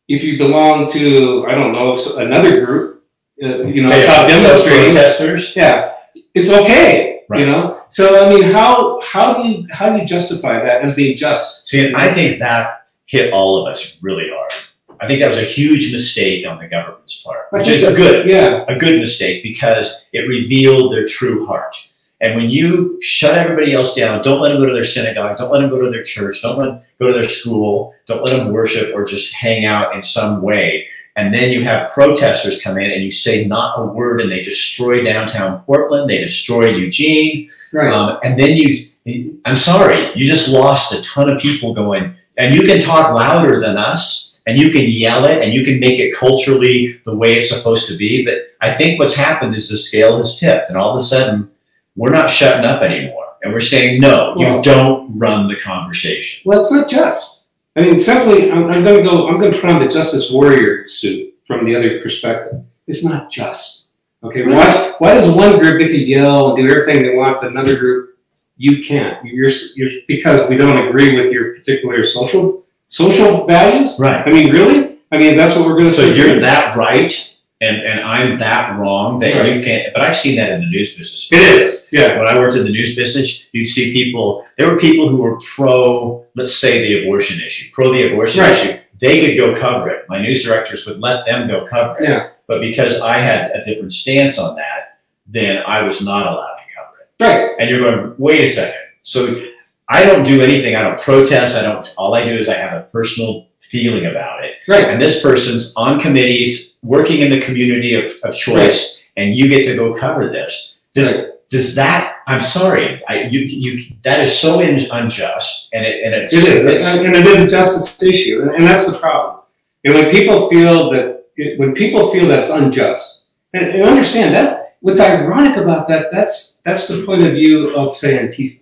[0.08, 3.04] if you belong to, I don't know, another group,
[3.42, 4.92] uh, you know, so demonstrating.
[4.92, 5.56] protesters.
[5.56, 5.92] Yeah,
[6.34, 7.13] it's okay.
[7.28, 7.40] Right.
[7.40, 7.80] You know.
[7.88, 11.66] So I mean, how how do you how do you justify that as being just?
[11.66, 14.52] See, and I think that hit all of us really hard.
[15.00, 18.30] I think that was a huge mistake on the government's part, which is that- good,
[18.30, 18.64] Yeah.
[18.68, 21.76] a good mistake because it revealed their true heart.
[22.20, 25.50] And when you shut everybody else down, don't let them go to their synagogue, don't
[25.52, 28.34] let them go to their church, don't let them go to their school, don't let
[28.36, 30.86] them worship or just hang out in some way.
[31.16, 34.42] And then you have protesters come in and you say not a word and they
[34.42, 37.92] destroy downtown Portland, they destroy Eugene, Right.
[37.92, 42.54] um, and then you, I'm sorry, you just lost a ton of people going, and
[42.54, 46.00] you can talk louder than us, and you can yell it, and you can make
[46.00, 48.24] it culturally the way it's supposed to be.
[48.24, 51.50] But I think what's happened is the scale has tipped, and all of a sudden,
[51.96, 53.24] we're not shutting up anymore.
[53.42, 56.42] And we're saying, no, you don't run the conversation.
[56.44, 57.33] Well, it's not just.
[57.76, 59.28] I mean, simply, I'm, I'm going to go.
[59.28, 62.64] I'm going to put on the justice warrior suit from the other perspective.
[62.86, 63.88] It's not just.
[64.22, 64.94] Okay, why?
[64.98, 68.18] Why does one group get to yell and do everything they want, but another group
[68.56, 69.24] you can't?
[69.24, 73.98] You're, you're because we don't agree with your particular social social values.
[74.00, 74.26] Right.
[74.26, 74.98] I mean, really?
[75.10, 75.92] I mean, that's what we're going to.
[75.92, 77.33] So you're that right,
[77.64, 79.56] and, and I'm that wrong that Right.
[79.56, 79.92] you can't.
[79.94, 81.28] But I've seen that in the news business.
[81.32, 81.88] It is.
[81.92, 82.18] Yeah.
[82.18, 84.44] when I worked in the news business, you'd see people.
[84.58, 88.52] There were people who were pro, let's say, the abortion issue, pro the abortion Right.
[88.52, 88.78] issue.
[89.00, 90.04] They could go cover it.
[90.08, 92.08] My news directors would let them go cover it.
[92.08, 92.28] Yeah.
[92.46, 96.74] But because I had a different stance on that, then I was not allowed to
[96.74, 97.24] cover it.
[97.24, 97.50] Right.
[97.58, 98.80] And you're going, wait a second.
[99.02, 99.42] So
[99.88, 100.74] I don't do anything.
[100.76, 101.56] I don't protest.
[101.56, 101.86] I don't.
[101.96, 104.53] All I do is I have a personal feeling about it.
[104.68, 104.88] Right.
[104.90, 109.64] And this person's on committees, working in the community of, of choice, and you get
[109.66, 110.82] to go cover this.
[110.94, 112.16] Does does that?
[112.26, 113.02] I'm sorry.
[113.08, 117.04] I you you that is so in, unjust, and it and it's It is, it's-
[117.04, 119.40] and it is a justice issue, and, and that's the problem.
[119.84, 124.58] And when people feel that, it, when people feel that's unjust, and, and understand that's
[124.80, 128.60] what's ironic about that, that's that's the point of view of say Antifa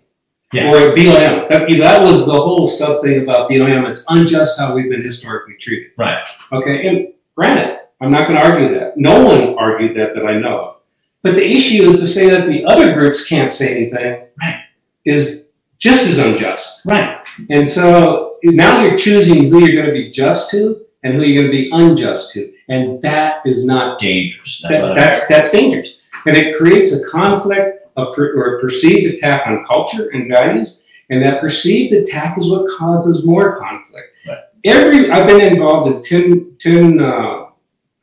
[0.53, 0.71] Yeah.
[0.71, 1.49] or BLM.
[1.49, 3.89] That, that was the whole sub thing about BLM.
[3.89, 5.93] It's unjust how we've been historically treated.
[5.97, 6.23] Right.
[6.53, 8.97] Okay, and granted, I'm not going to argue that.
[8.97, 10.77] No one argued that that I know of.
[11.23, 14.61] But the issue is to say that the other groups can't say anything Right.
[15.05, 15.47] is
[15.79, 16.85] just as unjust.
[16.85, 17.21] right.
[17.49, 21.45] And so now you're choosing who you're going to be just to and who you're
[21.45, 22.53] going to be unjust to.
[22.69, 24.63] And that is not, Dangerous.
[24.63, 25.95] That's that, that's, that's dangerous.
[26.27, 30.87] And it creates a conflict of, per, or a perceived attack on culture and values.
[31.11, 34.17] And that perceived attack is what causes more conflict.
[34.27, 34.39] Right.
[34.65, 37.47] Every, I've been involved in 10, 10 uh,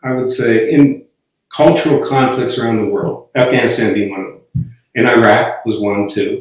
[0.04, 1.06] I would say, in
[1.50, 4.76] cultural conflicts around the world, Afghanistan being one of them.
[4.96, 6.40] And Iraq was one too.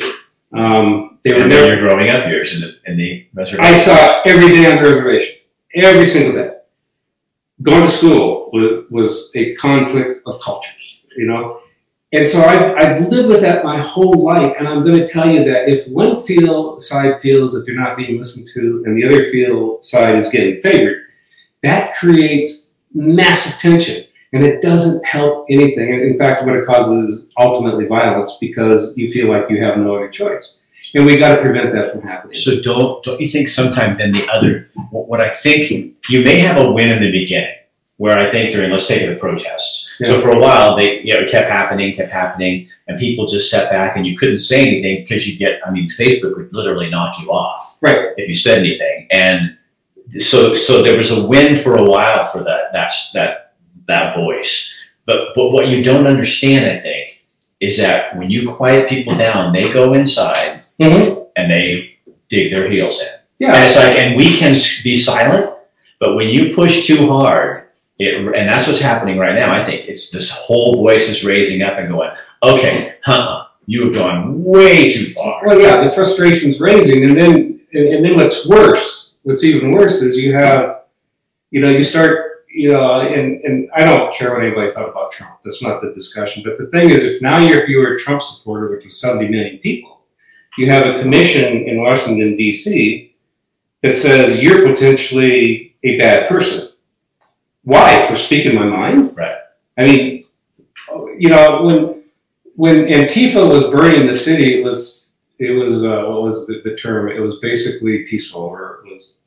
[0.52, 3.64] Um, they were and never, then you're growing up years in the in the reservation.
[3.64, 5.36] I saw every day on the reservation,
[5.74, 6.54] every single day.
[7.60, 11.60] Going to school, school was, was a conflict of cultures, you know.
[12.12, 15.30] And so I, I've lived with that my whole life, and I'm going to tell
[15.30, 19.06] you that if one field side feels that they're not being listened to, and the
[19.06, 21.02] other field side is getting favored,
[21.62, 25.92] that creates massive tension, and it doesn't help anything.
[25.92, 29.76] And in fact, what it causes is ultimately violence because you feel like you have
[29.76, 30.60] no other choice,
[30.94, 32.34] and we got to prevent that from happening.
[32.34, 35.70] So don't don't you think sometimes then the other what I think
[36.08, 37.57] you may have a win in the beginning
[37.98, 39.94] where I think during let's take it the protests.
[40.02, 43.50] So for a while they you know it kept happening, kept happening, and people just
[43.50, 46.88] sat back and you couldn't say anything because you get I mean Facebook would literally
[46.90, 48.00] knock you off Right.
[48.16, 49.06] if you said anything.
[49.10, 49.56] And
[50.20, 53.52] so so there was a win for a while for that that's that
[53.88, 54.74] that voice.
[55.06, 57.24] But but what you don't understand, I think,
[57.60, 61.26] is that when you quiet people down, they go inside Mhm.
[61.36, 61.94] and they
[62.28, 63.08] dig their heels in.
[63.40, 63.54] Yeah.
[63.54, 65.50] And it's like, and we can be silent,
[65.98, 67.57] but when you push too hard,
[67.98, 69.52] it, and that's what's happening right now.
[69.52, 72.10] I think it's this whole voice is raising up and going,
[72.42, 75.42] okay, huh, you have gone way too far.
[75.44, 80.00] Well, yeah, the frustration's raising, and then and, and then what's worse, what's even worse
[80.00, 80.84] is you have,
[81.50, 85.12] you know, you start, you know, and and I don't care what anybody thought about
[85.12, 85.40] Trump.
[85.44, 86.42] That's not the discussion.
[86.44, 89.00] But the thing is, if now you're if you were a Trump supporter, which was
[89.00, 90.02] 70 million people,
[90.56, 93.14] you have a commission in Washington D.C.
[93.82, 96.67] that says you're potentially a bad person.
[97.72, 98.06] Why?
[98.06, 99.14] For speaking my mind?
[99.14, 99.36] Right.
[99.76, 100.24] I mean,
[101.18, 102.02] you know, when
[102.56, 105.04] when Antifa was burning the city, it was
[105.38, 107.10] it was uh, what was the, the term?
[107.10, 109.18] It was basically peaceful, or it was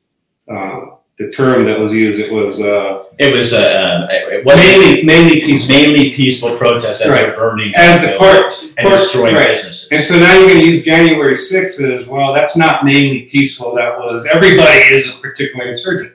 [0.50, 2.20] um, the term that was used.
[2.20, 5.76] It was uh, It was a, um, it mainly mainly peaceful.
[5.76, 7.22] mainly peaceful protests as Right.
[7.28, 9.50] they're burning As the court- and court- destroying right.
[9.50, 9.92] businesses.
[9.92, 12.34] And so now you're going to use January 6th as well.
[12.34, 13.76] That's not mainly peaceful.
[13.76, 16.14] That was everybody is a particular insurgent.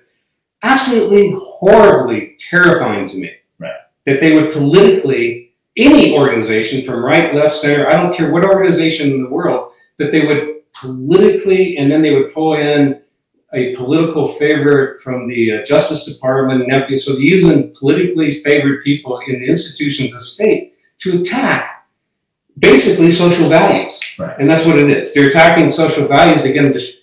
[0.62, 3.31] Absolutely horribly terrifying to me.
[3.59, 3.75] Right.
[4.07, 9.11] That they would politically, any organization from right, left, center, I don't care what organization
[9.12, 13.01] in the world, that they would politically, and then they would pull in
[13.53, 16.99] a political favorite from the uh, Justice Department and FBI.
[16.99, 21.87] So they're using politically favored people in the institutions of state to attack
[22.59, 24.01] basically social values.
[24.19, 24.38] Right.
[24.38, 25.14] And that's what it is.
[25.14, 26.96] They're attacking social values again just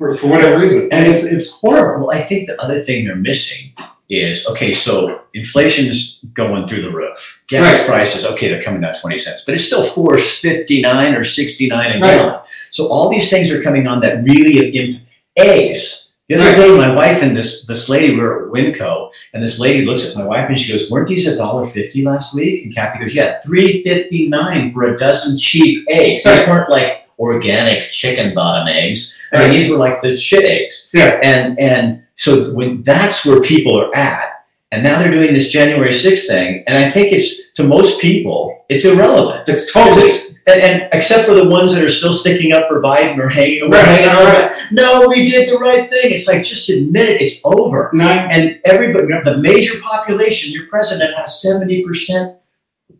[0.00, 0.88] for, for whatever reason.
[0.90, 2.10] And it's, it's horrible.
[2.10, 3.72] I think the other thing they're missing
[4.08, 7.42] is okay, so inflation is going through the roof.
[7.48, 7.86] Gas Right.
[7.86, 12.02] prices, okay, they're coming down 20 cents, but it's still 459 or 69 a Right.
[12.16, 12.40] gallon.
[12.70, 15.00] So all these things are coming on that really imp-
[15.36, 16.14] eggs.
[16.28, 16.56] The other Right.
[16.56, 20.16] day, my wife and this this lady were at Winco, and this lady looks at
[20.16, 23.14] my wife and she goes, "Weren't these a dollar fifty last week?" And Kathy goes,
[23.16, 26.22] "Yeah, three fifty nine for a dozen cheap eggs.
[26.24, 26.48] These Right.
[26.48, 29.22] weren't like organic chicken bottom eggs.
[29.32, 31.20] I mean, these were like the shit eggs." Yeah.
[31.22, 35.92] And and so when that's where people are at, and now they're doing this January
[35.92, 39.48] 6th thing, and I think it's to most people, it's irrelevant.
[39.48, 40.10] It's totally.
[40.46, 43.70] And, and except for the ones that are still sticking up for Biden or hanging,
[43.70, 44.24] Right, hanging on.
[44.24, 44.52] right.
[44.72, 46.12] No, we did the right thing.
[46.12, 47.20] It's like just admit it.
[47.20, 47.90] It's over.
[47.92, 52.36] Nine, And everybody, the major population, your president has seventy percent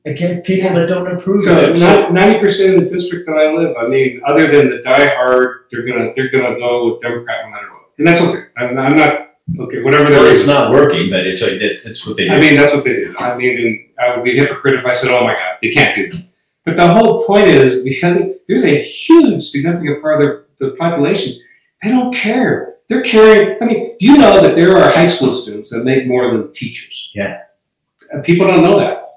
[0.04, 2.12] again people that don't approve so of it.
[2.12, 5.86] ninety percent of the district that I live, I mean, other than the diehard, they're
[5.86, 8.44] gonna they're gonna go with Democrat no matter what, and that's okay.
[8.56, 9.82] I'm, I'm not okay.
[9.82, 12.30] Whatever well, it's not working, but it's it's, it's what they do.
[12.30, 13.14] I mean, that's what they do.
[13.18, 15.70] I mean, and I would be a hypocrite if I said, "Oh my God, they
[15.70, 16.30] can't do that."
[16.64, 20.76] But the whole point is, we have, there's a huge, significant part of the, the
[20.76, 21.40] population.
[21.82, 22.76] They don't care.
[22.88, 23.56] They're caring.
[23.62, 26.52] I mean, do you know that there are high school students that make more than
[26.52, 27.10] teachers?
[27.14, 27.42] Yeah.
[28.10, 29.09] And people don't know that.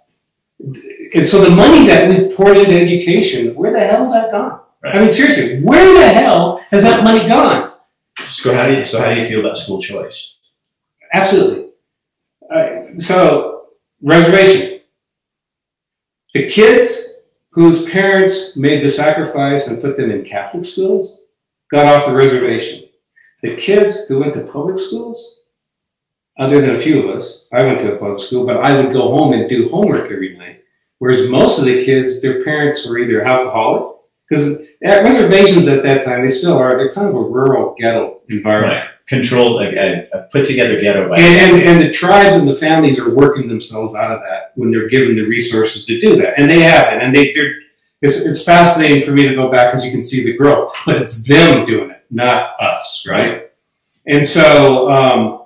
[1.14, 4.62] And so the money that we've poured into education, where the hell's that gone?
[4.84, 4.96] Right.
[4.96, 7.72] I mean, seriously, where the hell has that money gone?
[8.20, 10.38] so how do you so how do you feel about school choice?
[11.14, 11.70] Absolutely.
[12.54, 13.68] Uh, so,
[14.02, 14.82] reservation.
[16.34, 17.14] The kids
[17.52, 21.22] whose parents made the sacrifice and put them in Catholic schools
[21.70, 22.86] got off the reservation.
[23.44, 25.42] The kids who went to public schools,
[26.40, 28.92] other than a few of us, I went to a public school, but I would
[28.92, 30.43] go home and do homework every night.
[31.04, 33.94] Whereas most of the kids, their parents were either alcoholic,
[34.26, 38.22] because at reservations at that time, they still are, they're kind of a rural ghetto
[38.30, 38.90] environment.
[39.10, 42.56] Controlled, a, a, a put together ghetto by And, and, and the tribes and the
[42.56, 46.40] families are working themselves out of that when they're given the resources to do that.
[46.40, 47.04] And they have it.
[47.04, 47.54] And they, they're,
[48.02, 50.74] it's, it's fascinating for me to go back because you can see the growth.
[50.86, 53.52] But it's them doing it, not us, right?
[54.08, 55.43] And so, um,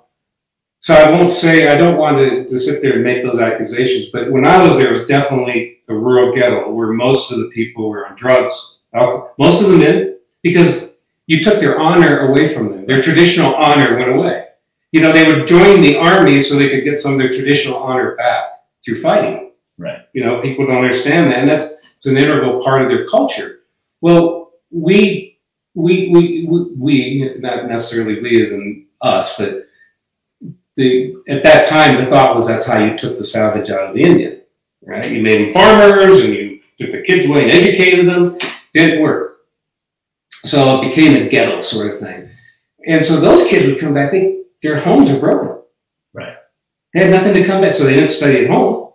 [0.88, 4.08] so I won't say, I don't want to, to sit there and make those accusations.
[4.10, 7.50] But when I was there, it was definitely a rural ghetto where most of the
[7.50, 10.94] people were on drugs, alcohol, most of them did, because
[11.26, 12.86] you took their honor away from them.
[12.86, 14.46] Their traditional honor went away.
[14.94, 17.76] you know, they would join the army so they could get some of their traditional
[17.76, 18.44] honor back
[18.82, 19.52] through fighting.
[19.78, 20.08] Right.
[20.14, 23.60] You know, people don't understand that, and that's it's an integral part of their culture.
[24.00, 25.38] Well, we
[25.76, 29.67] we we we, we not necessarily we as in us, but
[30.78, 33.96] the at that time the thought was that's how you took the savage out of
[33.96, 34.42] the Indian,
[34.86, 35.12] right?
[35.12, 38.38] You made them farmers and you took the kids away and educated them.
[38.74, 39.40] Didn't work.
[40.44, 42.30] So it became a ghetto sort of thing.
[42.86, 45.62] And so those kids would come back, they, their homes are broken.
[46.14, 46.38] Right.
[46.94, 48.94] They had nothing to come back, so they didn't study at home.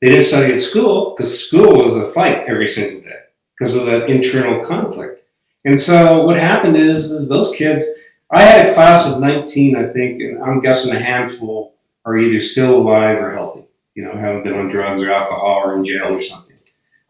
[0.00, 3.20] They didn't study at school because school was a fight every single day
[3.58, 5.22] because of that internal conflict.
[5.64, 7.84] And so what happened is, is those kids,
[8.30, 11.74] I had a class of 19, I think, and I'm guessing a handful
[12.04, 15.76] are either still alive or healthy, you know, haven't been on drugs or alcohol or
[15.76, 16.56] in jail or something.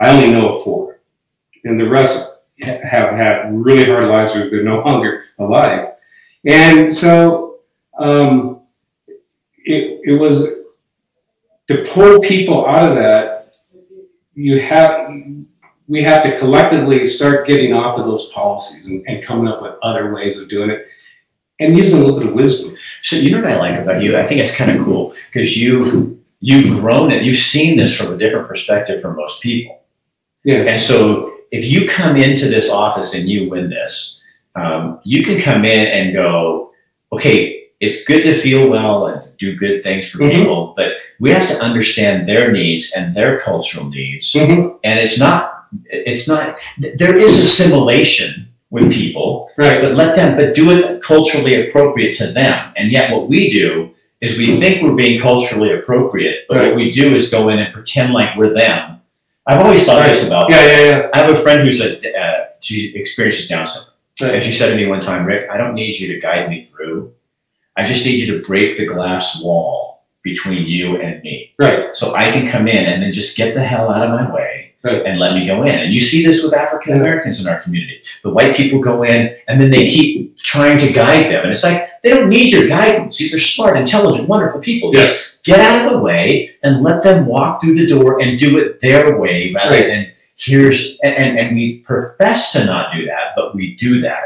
[0.00, 1.00] I only know of four.
[1.64, 5.94] And the rest have had really hard lives or they're no longer alive.
[6.44, 7.60] And so
[7.98, 8.62] um,
[9.58, 10.54] it, it was
[11.68, 13.52] to pull people out of that,
[14.34, 15.10] you have
[15.88, 19.74] we have to collectively start getting off of those policies and, and coming up with
[19.82, 20.88] other ways of doing it
[21.60, 22.76] and using a little bit of wisdom.
[23.02, 24.16] So you know what I like about you?
[24.16, 27.22] I think it's kind of cool because you you've grown it.
[27.22, 29.80] You've seen this from a different perspective from most people.
[30.44, 30.66] Yeah.
[30.68, 34.22] And so if you come into this office and you win this,
[34.54, 36.72] um, you can come in and go,
[37.12, 40.30] okay, it's good to feel well and do good things for Mhm.
[40.38, 40.88] people, but
[41.20, 44.32] we have to understand their needs and their cultural needs.
[44.34, 44.74] Mhm.
[44.84, 45.52] And it's not,
[45.90, 49.80] it's not, there is assimilation with people, Right.
[49.80, 52.72] but let them, but do it culturally appropriate to them.
[52.76, 53.90] And yet what we do
[54.20, 56.66] is we think we're being culturally appropriate, but Right.
[56.68, 59.00] what we do is go in and pretend like we're them.
[59.46, 61.02] I've always thought this about Yeah, yeah, yeah.
[61.14, 64.76] I have a friend who's a uh, she experiences Down syndrome, and she said to
[64.76, 67.12] me one time, "Rick, I don't need you to guide me through.
[67.76, 71.94] I just need you to break the glass wall between you and me, Right.
[71.94, 74.42] so I can come in and then just get the hell out of my way
[74.42, 74.55] Right.
[74.88, 78.00] And let me go in." And you see this with African Americans in our community.
[78.22, 81.64] The white people go in and then they keep trying to guide them, and it's
[81.64, 83.18] like they don't need your guidance.
[83.18, 84.92] These are smart, intelligent, wonderful people.
[84.92, 85.56] Just Yes.
[85.56, 88.80] get out of the way and let them walk through the door and do it
[88.80, 89.86] their way rather Right.
[89.86, 90.06] than
[90.36, 94.24] here's and, and, and we profess to not do that but we do that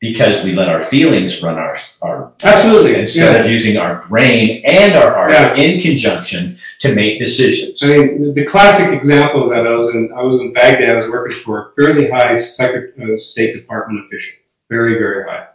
[0.00, 2.94] because we let our feelings run our, our Absolutely.
[2.96, 3.44] instead Yeah.
[3.44, 5.54] of using our brain and our heart Yeah.
[5.54, 10.12] in conjunction to make decisions I mean, the classic example of that, I was in,
[10.12, 14.06] I was in Baghdad, I was working for a fairly high Secret, uh, State Department
[14.06, 14.36] official.
[14.68, 15.48] Very, very high.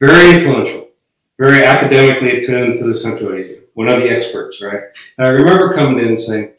[0.00, 0.88] Very influential.
[1.38, 3.60] Very academically attuned to the Central Asia.
[3.74, 4.82] One of the experts, right?
[5.18, 6.54] And I remember coming in and saying,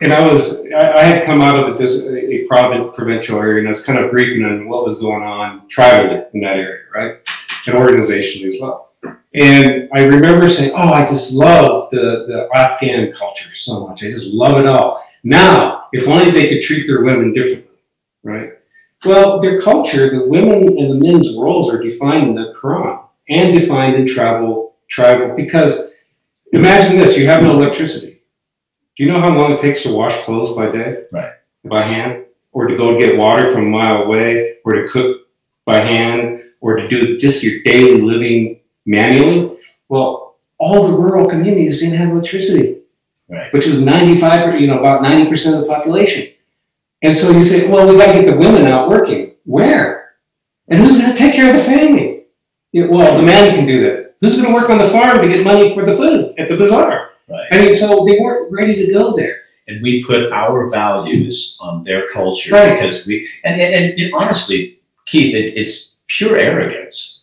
[0.00, 3.58] and I was, I, I had come out of a, dis, a provin- provincial area
[3.58, 6.84] and I was kind of briefing on what was going on tribally in that area,
[6.94, 7.18] right?
[7.66, 8.92] And organizationally as well.
[9.34, 14.04] And I remember saying, "Oh, I just love the, the Afghan culture so much.
[14.04, 17.78] I just love it all." Now, if only they could treat their women differently,
[18.22, 18.50] right?
[19.04, 23.58] Well, their culture, the women and the men's roles are defined in the Quran and
[23.58, 25.34] defined in tribal tribal.
[25.34, 25.90] Because
[26.52, 28.22] imagine this: you have no electricity.
[28.96, 31.04] Do you know how long it takes to wash clothes by day?
[31.10, 31.32] Right.
[31.64, 35.22] By hand, or to go get water from a mile away, or to cook
[35.64, 39.56] by hand, or to do just your daily living manually.
[39.88, 42.78] Well, all the rural communities didn't have electricity,
[43.28, 43.52] Right.
[43.52, 46.28] which was 95, you know, about 90% of the population.
[47.02, 49.32] And so you say, well, we got to get the women out working.
[49.44, 50.14] Where?
[50.68, 52.24] And who's going to take care of the family?
[52.72, 54.14] Yeah, well, the man can do that.
[54.20, 56.56] Who's going to work on the farm to get money for the food at the
[56.56, 57.10] bazaar?
[57.28, 57.46] Right.
[57.52, 59.42] I mean, so they weren't ready to go there.
[59.66, 62.74] and we put our values on their culture Right.
[62.74, 67.13] because we and, and, and honestly keith it's, it's pure arrogance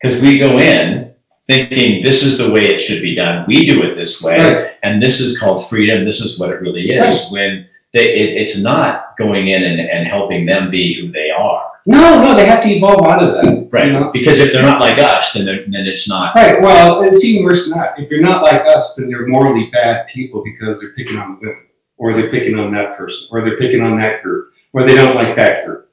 [0.00, 1.12] because we go in
[1.46, 4.70] thinking this is the way it should be done we do it this way Right.
[4.82, 8.60] and this is called freedom this is what it really is when they, it, it's
[8.62, 12.62] not going in and, and helping them be who they are No, no, they have
[12.64, 13.68] to evolve out of that.
[13.70, 14.10] right You know?
[14.10, 16.60] because if they're not like us then, then it's not Right.
[16.60, 17.98] Well, it's even worse than that.
[17.98, 21.66] If you're not like us, then they're morally bad people because they're picking on women,
[21.98, 25.14] or they're picking on that person, or they're picking on that group, or they don't
[25.14, 25.88] like that group.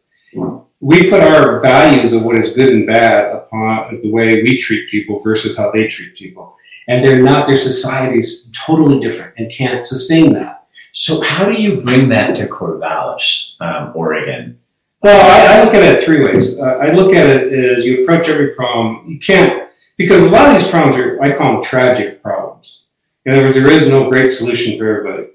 [0.82, 4.90] We put our values of what is good and bad upon the way we treat
[4.90, 6.58] people versus how they treat people,
[6.88, 7.46] and they're not.
[7.46, 10.68] Their society's totally different and can't sustain that.
[10.92, 14.60] so how do you bring that to corvallis um, oregon
[15.04, 16.60] Well, I, I look at it three ways.
[16.60, 19.10] Uh, I look at it as you approach every problem.
[19.10, 22.84] You can't, because a lot of these problems are, I call them tragic problems.
[23.26, 25.28] In other words, there is no great solution for everybody.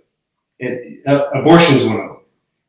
[0.58, 2.16] It, uh, abortion is one of them.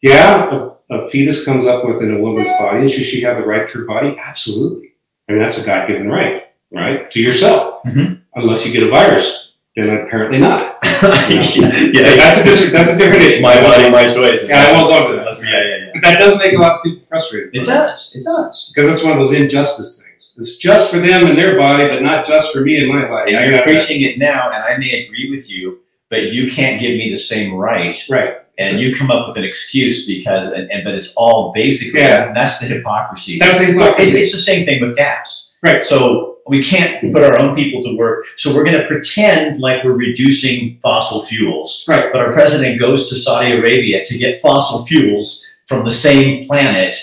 [0.02, 2.80] Yeah, a, fetus comes up within a woman's body.
[2.80, 4.16] and Should she have the right to her body?
[4.18, 4.94] Absolutely.
[5.30, 6.48] I mean, that's a God given right.
[6.72, 7.10] right?
[7.12, 8.20] To yourself, Mhm.
[8.36, 9.44] unless you get a virus.
[9.76, 10.80] Then apparently not.
[10.84, 13.42] yeah, Yeah, that's a different, that's a different issue.
[13.44, 14.48] my body, my choice.
[14.50, 15.38] Yeah, I won't go into that.
[15.44, 15.92] Yeah, yeah, yeah.
[15.94, 17.50] But that does make a lot of people frustrated.
[17.56, 18.16] It does.
[18.16, 18.74] It does.
[18.74, 20.34] Because that's one of those injustice things.
[20.38, 23.36] It's just for them and their body, but not just for me and my body.
[23.36, 25.80] And you're preaching it now, and I may agree with you,
[26.10, 27.98] but you can't give me the same right.
[28.10, 28.36] Right.
[28.60, 32.32] And you come up with an excuse because, and, and but it's all basically, Yeah.
[32.34, 33.38] that's the hypocrisy.
[33.40, 34.18] That's the It- hypocrisy.
[34.18, 35.58] it's the same thing with gas.
[35.64, 35.84] Right.
[35.86, 38.26] So we can't put our own people to work.
[38.38, 41.86] So we're going to pretend like we're reducing fossil fuels.
[41.88, 42.12] Right.
[42.12, 46.96] But our president goes to Saudi Arabia to get fossil fuels from the same planet.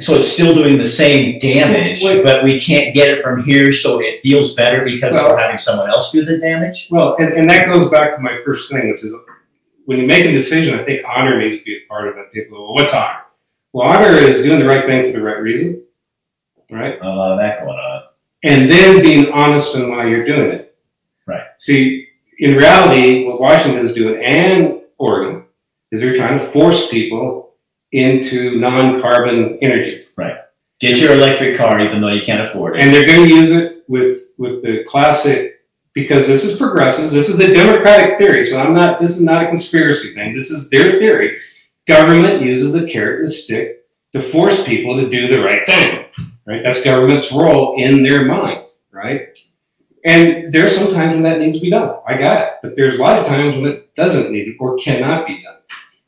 [0.00, 2.22] So it's still doing the same damage, Wait.
[2.24, 5.58] but we can't get it from here, so it feels better because Well- we're having
[5.58, 6.88] someone else do the damage.
[6.90, 9.14] Well, and, and that goes back to my first thing, which is
[9.84, 12.32] when you make a decision, I think honor needs to be a part of it.
[12.32, 13.20] People, go, well, what's honor?
[13.74, 15.82] Well, honor is doing the right thing for the right reason,
[16.70, 16.98] right?
[17.02, 18.02] A lot of that going on.
[18.44, 20.74] And then being honest in why you're doing it.
[21.26, 21.42] Right.
[21.58, 22.08] See,
[22.38, 25.44] in reality, what Washington is doing and Oregon
[25.92, 27.54] is they're trying to force people
[27.92, 30.02] into non-carbon energy.
[30.16, 30.36] Right.
[30.80, 32.82] Get your electric car, even though you can't afford it.
[32.82, 35.60] and they're going to use it with with the classic
[35.94, 37.12] because this is progressives.
[37.12, 38.42] This is the Democratic theory.
[38.44, 38.98] So I'm not.
[38.98, 40.34] This is not a conspiracy thing.
[40.34, 41.36] This is their theory.
[41.86, 43.82] Government uses the carrot and stick
[44.12, 46.04] to force people to do the right thing.
[46.46, 46.62] Right.
[46.64, 48.64] That's government's role in their mind.
[48.92, 49.36] Right.
[50.04, 51.96] And there's some times when that needs to be done.
[52.06, 52.48] I got it.
[52.62, 55.56] But there's a lot of times when it doesn't need to or cannot be done.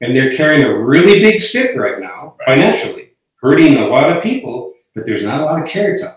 [0.03, 2.49] And they're carrying a really big stick right now, Right.
[2.59, 4.75] financially, hurting a lot of people.
[4.95, 6.16] But there's not a lot of carrots out.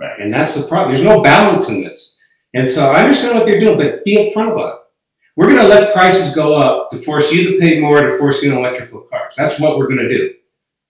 [0.00, 0.18] Right.
[0.20, 0.94] And that's the problem.
[0.94, 2.16] There's no balance in this.
[2.54, 4.80] And so I understand what they're doing, but be upfront about it.
[5.36, 8.42] We're going to let prices go up to force you to pay more to force
[8.42, 9.34] you on electrical cars.
[9.36, 10.34] That's what we're going to do.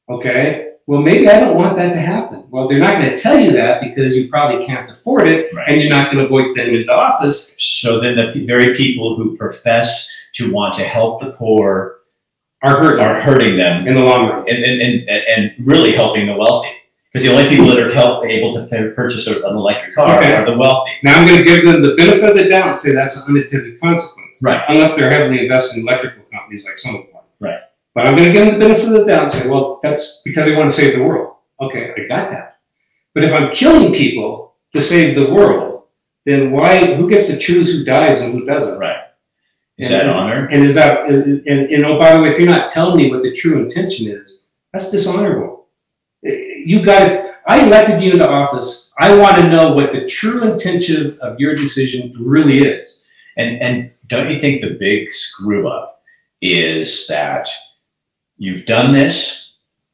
[0.08, 0.66] Okay?
[0.86, 2.46] Well, maybe I don't want that to happen.
[2.50, 5.68] Well, they're not going to tell you that because you probably can't afford it Right.
[5.70, 7.54] and you're not going to vote them into office.
[7.58, 11.98] So then the very people who profess to want to help the poor
[12.62, 14.48] Are hurting are hurting them in the long run.
[14.48, 16.70] and, and, and, and really helping the wealthy.
[17.12, 20.32] Because the only people that are help, able to pay, purchase an electric car Okay.
[20.32, 20.92] are the wealthy.
[21.02, 23.24] Now I'm going to give them the benefit of the doubt and say that's an
[23.28, 24.40] unintended consequence.
[24.42, 24.62] Right.
[24.68, 27.16] Unless they're heavily invested in electrical companies like some of them.
[27.16, 27.22] are.
[27.40, 27.58] Right.
[27.94, 30.22] But I'm going to give them the benefit of the doubt and say, well, that's
[30.24, 31.34] because they want to save the world.
[31.60, 32.58] Okay, I got that.
[33.12, 35.82] But if I'm killing people to save the world,
[36.24, 36.94] then why?
[36.94, 38.78] Who gets to choose who dies and who doesn't?
[38.78, 38.98] Right.
[39.78, 40.46] Is that And- honor?
[40.46, 41.06] And is that?
[41.10, 43.58] And, and, and oh, by the way, if you're not telling me what the true
[43.64, 45.66] intention is, that's dishonorable.
[46.66, 47.34] You got it.
[47.46, 48.92] I elected you into office.
[48.98, 53.04] I want to know what the true intention of your decision really is.
[53.36, 56.02] And and don't you think the big screw up
[56.40, 57.48] is that
[58.36, 59.52] you've done this,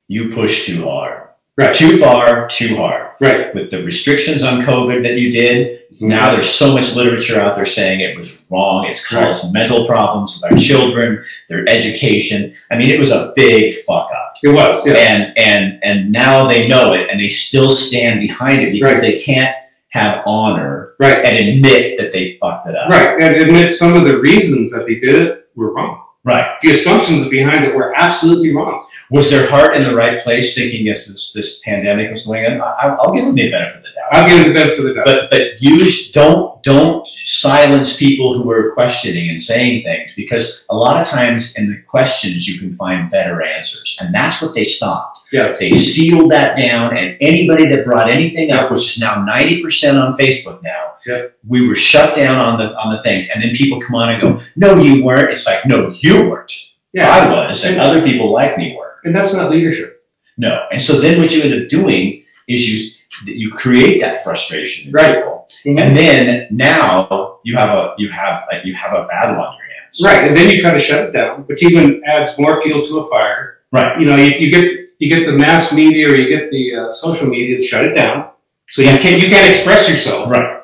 [0.08, 1.25] you push too hard.
[1.56, 1.74] Right.
[1.74, 3.12] Too far, too hard.
[3.18, 3.54] Right.
[3.54, 7.64] With the restrictions on COVID that you did, now there's so much literature out there
[7.64, 8.86] saying it was wrong.
[8.86, 12.54] It's caused mental problems with our children, their education.
[12.70, 14.34] I mean, it was a big fuck up.
[14.42, 14.86] It was.
[14.86, 14.98] Yes.
[14.98, 19.18] And and and now they know it and they still stand behind it because they
[19.18, 19.56] can't
[19.88, 21.24] have honor right.
[21.24, 22.90] and admit that they fucked it up.
[22.90, 23.22] Right.
[23.22, 26.05] And admit some of the reasons that they did it were wrong.
[26.26, 26.60] Right.
[26.60, 28.84] The assumptions behind it were absolutely wrong.
[29.10, 32.60] Was their heart in the right place, thinking yes, this, this pandemic was going on?
[32.60, 34.22] I, I'll give them the benefit of the doubt.
[34.22, 35.04] I'm give it the benefit of the doubt.
[35.04, 40.74] But but use don't don't silence people who are questioning and saying things because a
[40.76, 44.64] lot of times in the questions you can find better answers, and that's what they
[44.64, 45.20] stopped.
[45.32, 45.58] yes.
[45.58, 49.96] They sealed that down, and anybody that brought anything up, which is now ninety percent
[49.98, 51.26] on Facebook now, Yeah.
[51.46, 54.20] we were shut down on the on the things, and then people come on and
[54.20, 56.52] go, "No, you weren't." It's like, "No, you weren't.
[56.92, 57.10] Yeah.
[57.10, 60.02] I was, and other people like me were." And that's not leadership.
[60.38, 62.90] No, and so then what you end up doing is you
[63.24, 65.16] you create that frustration Right.
[65.16, 69.56] people, and then now you have a you have a, you have a battle on
[69.56, 70.00] your hands.
[70.04, 70.26] Right.
[70.28, 73.08] And then you try to shut it down, which even adds more fuel to a
[73.10, 73.58] fire.
[73.72, 73.98] Right.
[74.00, 74.64] You know, you, you get
[74.98, 77.94] you get the mass media or you get the uh, social media to shut it
[77.96, 78.30] down,
[78.68, 80.62] so you can't you can't express yourself Right.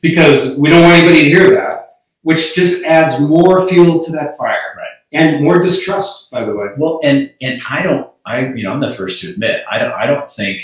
[0.00, 4.36] because we don't want anybody to hear that, which just adds more fuel to that
[4.36, 4.74] fire.
[4.76, 4.88] Right.
[5.14, 6.68] And more distrust, by the way.
[6.78, 9.92] Well, and and I don't I you know I'm the first to admit I don't
[9.92, 10.62] I don't think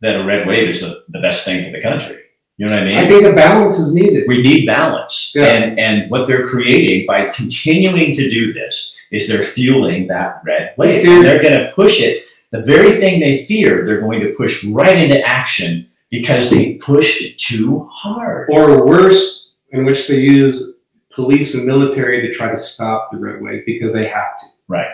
[0.00, 2.22] that a red wave is the, the best thing for the country.
[2.58, 2.96] You know what I mean?
[2.98, 4.24] I think a balance is needed.
[4.26, 5.32] we need balance.
[5.34, 5.44] Yeah.
[5.46, 10.74] And and what they're creating by continuing to do this is they're fueling that red
[10.78, 11.04] wave.
[11.04, 12.24] They're- they're going to push it.
[12.52, 17.20] The very thing they fear, they're going to push right into action because they pushed
[17.20, 18.48] it too hard.
[18.50, 20.78] Or worse, in which they use
[21.12, 24.46] police and military to try to stop the red wave because they have to.
[24.68, 24.88] Right.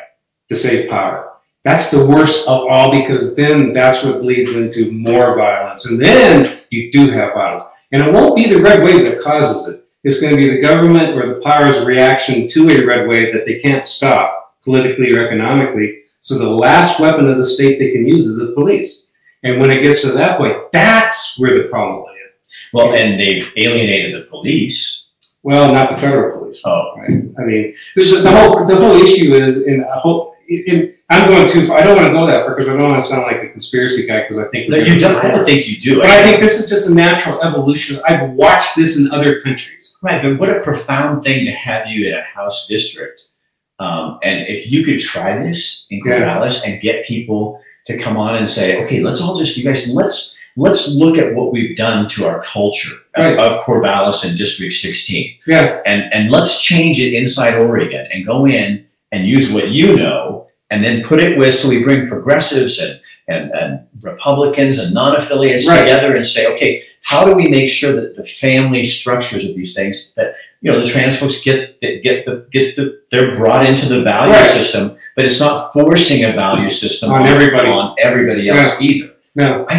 [0.49, 1.32] To save power.
[1.65, 5.87] That's the worst of all because then that's what bleeds into more violence.
[5.87, 7.63] And then you do have violence.
[7.93, 9.85] And it won't be the red wave that causes it.
[10.03, 13.47] It's going to be the government or the power's reaction to a red wave that
[13.47, 16.01] they can't stop politically or economically.
[16.21, 19.11] So the last weapon of the state they can use is the police.
[19.45, 22.13] And when it gets to that point, that's where the problem lies.
[22.73, 25.11] Well, and they've alienated the police.
[25.43, 26.63] Well, not the federal police.
[26.65, 27.11] Oh, Right.
[27.39, 30.35] I mean, this is, the whole the whole issue is, and I hope,
[30.69, 31.67] and I'm going too.
[31.67, 31.79] far.
[31.79, 33.49] I don't want to go that far because I don't want to sound like a
[33.49, 34.71] conspiracy guy because I think.
[34.71, 35.25] no, you don't.
[35.25, 36.01] I don't think you do.
[36.01, 38.01] But I think this is just a natural evolution.
[38.07, 39.97] I've watched this in other countries.
[40.03, 43.23] Right, but what a profound thing to have you in a house district.
[43.79, 46.13] Um, and if you could try this in Yeah.
[46.15, 49.89] Corvallis and get people to come on and say, okay, let's all just, you guys,
[49.89, 53.39] let's let's look at what we've done to our culture of- Right.
[53.39, 58.47] of Corvallis and District 16, Yeah, and and let's change it inside Oregon and go
[58.47, 60.42] in and use what you know,
[60.73, 61.55] and then put it with.
[61.55, 62.95] So we bring progressives and
[63.29, 63.71] and, and
[64.03, 65.83] Republicans and non-affiliates Right.
[65.83, 69.75] together and say, okay, how do we make sure that the family structures of these
[69.79, 73.87] things that you know the trans folks get get the get the they're brought into
[73.95, 74.51] the value Right.
[74.59, 74.85] system,
[75.17, 77.69] but it's not forcing a value system On everybody.
[77.69, 79.11] on everybody else either.
[79.37, 79.75] no, I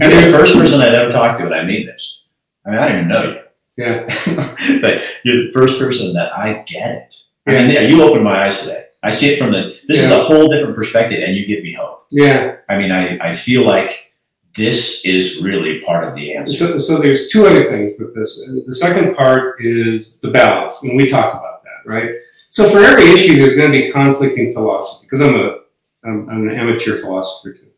[0.00, 2.24] And you're the first person I've ever talked to, and I mean this.
[2.66, 3.40] I mean, I don't even know you.
[3.84, 3.96] yeah,
[4.84, 7.10] but you're the first person that I get it.
[7.46, 8.83] I mean, yeah, you opened my eyes today.
[9.04, 9.78] I see it from the.
[9.86, 12.06] This is a whole different perspective, and you give me hope.
[12.10, 12.56] yeah.
[12.68, 14.14] I mean, I, I feel like
[14.56, 16.54] this is really part of the answer.
[16.54, 18.42] So, so there's two other things with this.
[18.66, 22.14] The second part is the balance, and we talked about that, right?
[22.48, 25.58] So for every issue, there's going to be conflicting philosophy because I'm a
[26.04, 27.70] I'm, I'm an amateur philosopher too.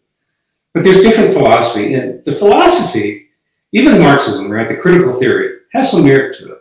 [0.75, 3.29] But there's different philosophy, and the philosophy,
[3.73, 6.56] even Marxism, right, the critical theory, has some merit to it.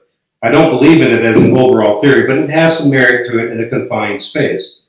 [0.45, 3.39] I don't believe in it as an overall theory, but it has some merit to
[3.39, 4.85] it in a confined space.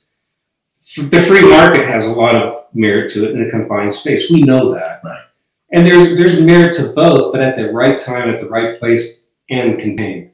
[0.96, 4.30] The free market has a lot of merit to it in a confined space.
[4.30, 5.00] We know that.
[5.02, 5.22] Right.
[5.72, 9.26] And there's there's merit to both, but at the right time, at the right place,
[9.50, 10.30] and contained,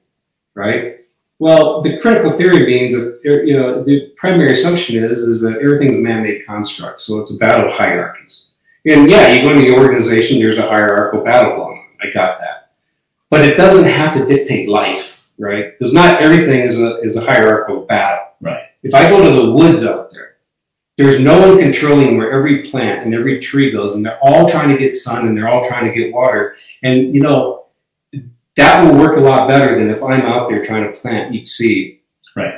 [0.54, 0.98] right?
[1.38, 5.96] Well, the critical theory means that you know the primary assumption is is that everything's
[5.96, 8.50] a man-made construct, so it's a battle of hierarchies.
[8.84, 11.84] And yeah, you go into the organization, there's a hierarchical battle going on.
[12.02, 12.72] I got that,
[13.30, 15.78] but it doesn't have to dictate life, right?
[15.78, 18.26] Because not everything is a is a hierarchical battle.
[18.40, 18.64] Right.
[18.82, 20.36] If I go to the woods out there,
[20.96, 24.68] there's no one controlling where every plant and every tree goes, and they're all trying
[24.70, 26.56] to get sun and they're all trying to get water.
[26.82, 27.66] And you know,
[28.56, 31.48] that will work a lot better than if I'm out there trying to plant each
[31.48, 32.00] seed.
[32.36, 32.54] Right.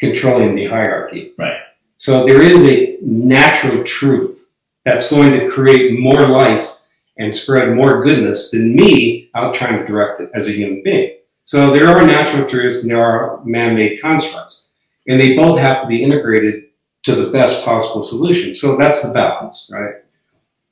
[0.00, 1.32] Controlling the hierarchy.
[1.38, 1.58] Right.
[1.96, 4.48] So there is a natural truth
[4.84, 6.78] that's going to create more life
[7.18, 11.17] and spread more goodness than me out trying to direct it as a human being.
[11.48, 14.68] So there are natural truths and there are man-made constructs.
[15.08, 16.64] And they both have to be integrated
[17.04, 18.52] to the best possible solution.
[18.52, 19.94] So that's the balance, right?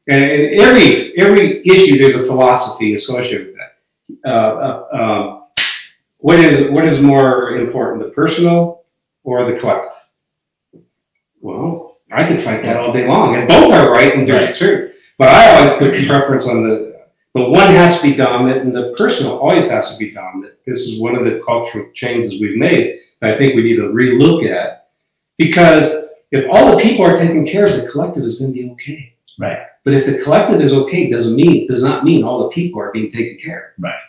[0.06, 4.28] And in every every issue, there's a philosophy associated with that.
[4.30, 5.44] Uh, uh, um,
[6.18, 8.84] what is what is more important, the personal
[9.24, 9.96] or the collective?
[11.40, 14.54] Well, I could fight that all day long, and both are right and they're Right.
[14.54, 14.90] true.
[15.16, 16.85] But I always put preference on the.
[17.36, 20.54] But one has to be dominant, and the personal always has to be dominant.
[20.64, 23.92] This is one of the cultural changes we've made that I think we need to
[23.92, 24.88] relook at,
[25.36, 25.86] because
[26.30, 29.14] if all the people are taken care of, the collective is going to be okay.
[29.38, 29.66] Right.
[29.84, 32.90] But if the collective is okay, doesn't mean does not mean all the people are
[32.90, 33.84] being taken care of.
[33.84, 34.00] Right.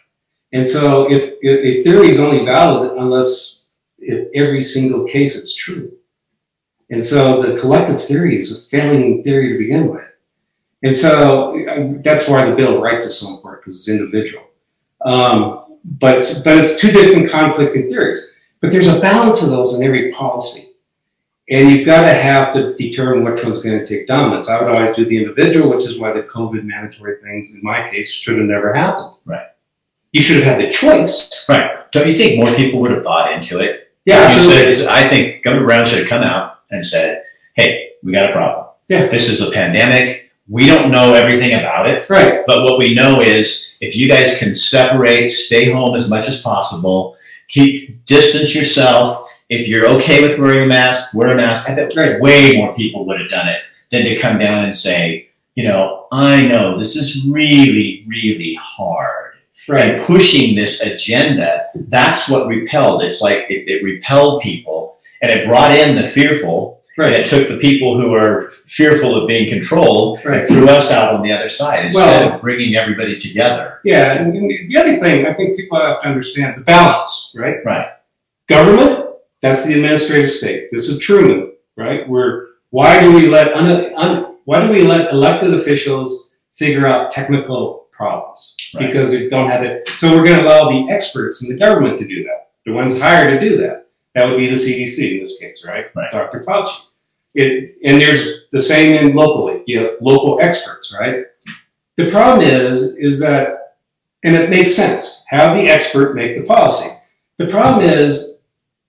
[0.54, 3.66] And so if if, if theory is only valid unless
[4.00, 5.92] if every single case it's true.
[6.90, 10.07] And so the collective theory is a failing theory to begin with.
[10.84, 14.44] And so that's why the Bill of Rights is so important because it's individual.
[15.02, 18.34] Um, but it's, but it's two different conflicting theories.
[18.62, 20.64] But there's a balance of those in every policy.
[21.50, 24.50] And you've got to have to determine which one's going to take dominance.
[24.50, 27.90] I would always do the individual, which is why the COVID mandatory things, in my
[27.90, 29.14] case, should have never happened.
[29.26, 29.48] Right.
[30.12, 31.46] You should have had the choice.
[31.48, 31.90] Right.
[31.92, 33.94] Don't you think more people would have bought into it?
[34.06, 34.74] Yeah, You absolutely.
[34.74, 37.24] said, I think Governor Brown should have come out and said,
[37.56, 38.68] hey, we got a problem.
[38.90, 39.08] Yeah.
[39.08, 40.27] This is a pandemic.
[40.50, 42.10] We don't know everything about it.
[42.10, 42.44] Right.
[42.48, 46.42] But what we know is if you guys can separate, stay home as much as
[46.42, 47.18] possible,
[47.50, 49.30] keep distance yourself.
[49.50, 51.70] If you're okay with wearing a mask, wear a mask.
[51.70, 52.20] I bet Right.
[52.20, 53.60] way more people would have done it
[53.92, 59.34] than to come down and say, you know, I know this is really, really hard.
[59.68, 59.96] Right.
[59.96, 63.04] And pushing this agenda, that's what repelled.
[63.04, 67.48] It's like it, it repelled people and it brought in the fearful and it took
[67.48, 70.40] the people who are fearful of being controlled Right.
[70.40, 73.80] and threw us out on the other side instead Well- of bringing everybody together.
[73.84, 74.14] Yeah.
[74.14, 77.58] And and the other thing, I think people have to understand the balance, right?
[77.64, 77.88] Right.
[78.48, 79.06] Government,
[79.42, 80.70] that's the administrative state.
[80.72, 82.08] This is Truman, right?
[82.10, 87.12] Where why do we let un, un, why do we let elected officials figure out
[87.12, 88.88] technical problems Right.
[88.88, 89.88] because they don't have it.
[89.90, 93.00] So we're going to allow the experts in the government to do that, the ones
[93.00, 93.86] hired to do that.
[94.16, 95.86] That would be the CDC in this case, right?
[95.96, 96.12] Right.
[96.12, 96.40] Dr.
[96.42, 96.82] Fauci.
[97.40, 101.26] It, and there's the same in locally, you know, local experts, right?
[101.96, 103.76] The problem is, is that,
[104.24, 106.90] and it makes sense, have the expert make the policy.
[107.38, 108.40] The problem is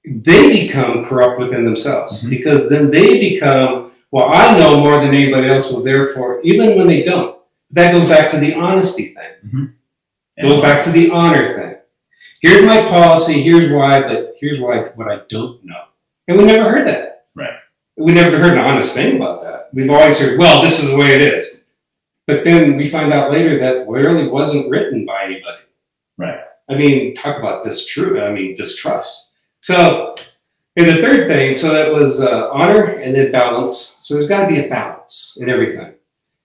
[0.06, 2.30] they become corrupt within themselves Mhm.
[2.30, 6.86] because then they become, well, I know more than anybody else, so therefore, even when
[6.86, 7.36] they don't,
[7.72, 9.74] that goes back to the honesty thing.
[10.40, 11.74] Goes back to the honor thing.
[12.40, 15.82] Here's my policy, here's why, but here's why what I don't know.
[16.28, 17.24] And we never heard that.
[17.34, 17.50] Right.
[17.98, 19.70] We never heard an honest thing about that.
[19.72, 21.62] We've always heard, well, this is the way it is.
[22.26, 25.62] But then we find out later that really wasn't written by anybody.
[26.16, 26.40] Right.
[26.70, 28.20] I mean, talk about distrust.
[28.20, 29.30] I mean, distrust.
[29.60, 30.14] So,
[30.76, 33.98] and the third thing, so that was uh, honor and then balance.
[34.00, 35.94] So there's got to be a balance in everything.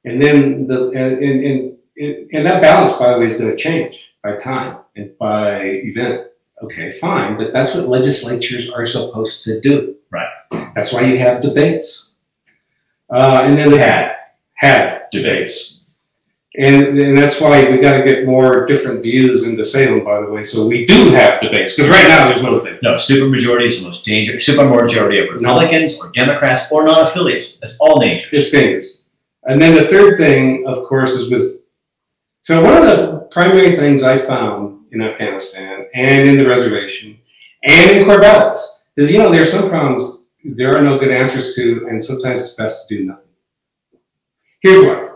[0.06, 3.56] And then the and, and, and, and that balance, by the way, is going to
[3.56, 6.28] change by time and by event.
[6.64, 9.95] Okay, fine, but that's what legislatures are supposed to do.
[10.10, 10.62] Right.
[10.76, 12.16] That's why you have debates.
[13.14, 14.16] Uh, and then they Had
[14.56, 15.86] had debates.
[16.56, 20.32] and, and that's why we got to get more different views into Salem, by the
[20.32, 20.44] way.
[20.44, 22.80] So we do have debates because right now there's no debate.
[22.82, 24.48] No, supermajority is the most dangerous.
[24.48, 27.60] Supermajority of Republicans or Democrats or non-affiliates.
[27.60, 28.34] That's all dangerous.
[28.34, 29.04] It's dangerous.
[29.44, 31.60] And then the third thing, of course, is wisdom.
[32.42, 37.18] So one of the primary things I found in Afghanistan and in the reservation
[37.64, 38.58] and in Corvallis
[38.96, 42.44] is, you know, there are some problems there are no good answers to, and sometimes
[42.44, 43.24] it's best to do nothing.
[44.62, 45.10] Here's why.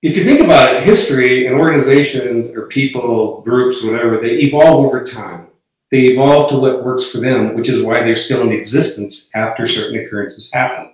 [0.00, 5.04] If you think about it, history and organizations or people, groups, whatever, they evolve over
[5.04, 5.48] time.
[5.90, 9.66] They evolve to what works for them, which is why they're still in existence after
[9.66, 10.92] certain occurrences happen.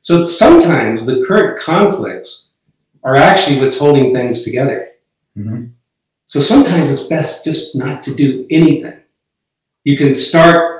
[0.00, 2.52] So sometimes the current conflicts
[3.02, 4.88] are actually what's holding things together.
[5.36, 5.72] Mhm.
[6.26, 9.00] So sometimes it's best just not to do anything.
[9.84, 10.75] You can start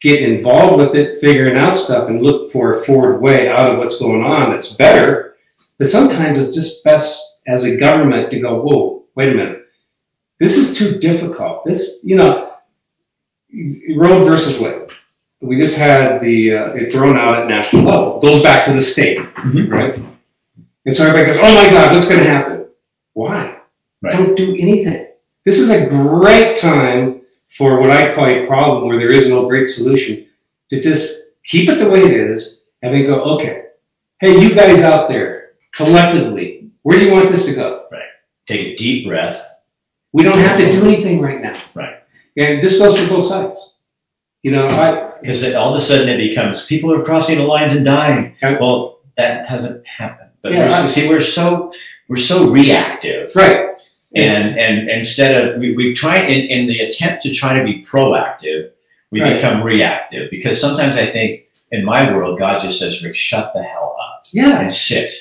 [0.00, 3.78] getting involved with it, figuring out stuff, and look for a forward way out of
[3.78, 5.34] what's going on that's better.
[5.78, 9.66] But sometimes it's just best as a government to go, whoa, wait a minute.
[10.38, 11.64] This is too difficult.
[11.64, 12.52] This, you know,
[13.96, 14.88] Roe versus Wade.
[15.40, 18.18] We just had the uh, it thrown out at national level.
[18.18, 19.70] It goes back to the state, Mhm.
[19.70, 19.94] right?
[20.84, 22.66] And so everybody goes, "Oh my God, what's going to happen?
[23.14, 23.56] Why?
[24.02, 24.12] Right.
[24.12, 25.06] Don't do anything."
[25.46, 27.19] This is a great time
[27.50, 30.26] for what I call a problem where there is no great solution
[30.70, 33.62] to just keep it the way it is and then go, "Okay,
[34.20, 38.02] hey, you guys out there, collectively, where do you want this to go?" Right.
[38.46, 39.46] Take a deep breath.
[40.12, 41.54] We don't have to do anything right now.
[41.74, 41.96] Right.
[42.36, 43.58] And this goes for both sides.
[44.42, 47.74] You know, I Because all of a sudden it becomes people are crossing the lines
[47.74, 48.34] and dying.
[48.42, 50.30] Well, that hasn't happened.
[50.42, 51.72] But Yeah, we're, I- see, we're so
[52.08, 53.78] we're so reactive, right.
[54.14, 57.80] And and instead of we, we try in, in the attempt to try to be
[57.80, 58.70] proactive,
[59.10, 59.34] we Right.
[59.36, 60.30] become reactive.
[60.30, 64.22] Because sometimes I think in my world, God just says, "Rick, shut the hell up
[64.32, 64.60] Yeah.
[64.60, 65.12] and sit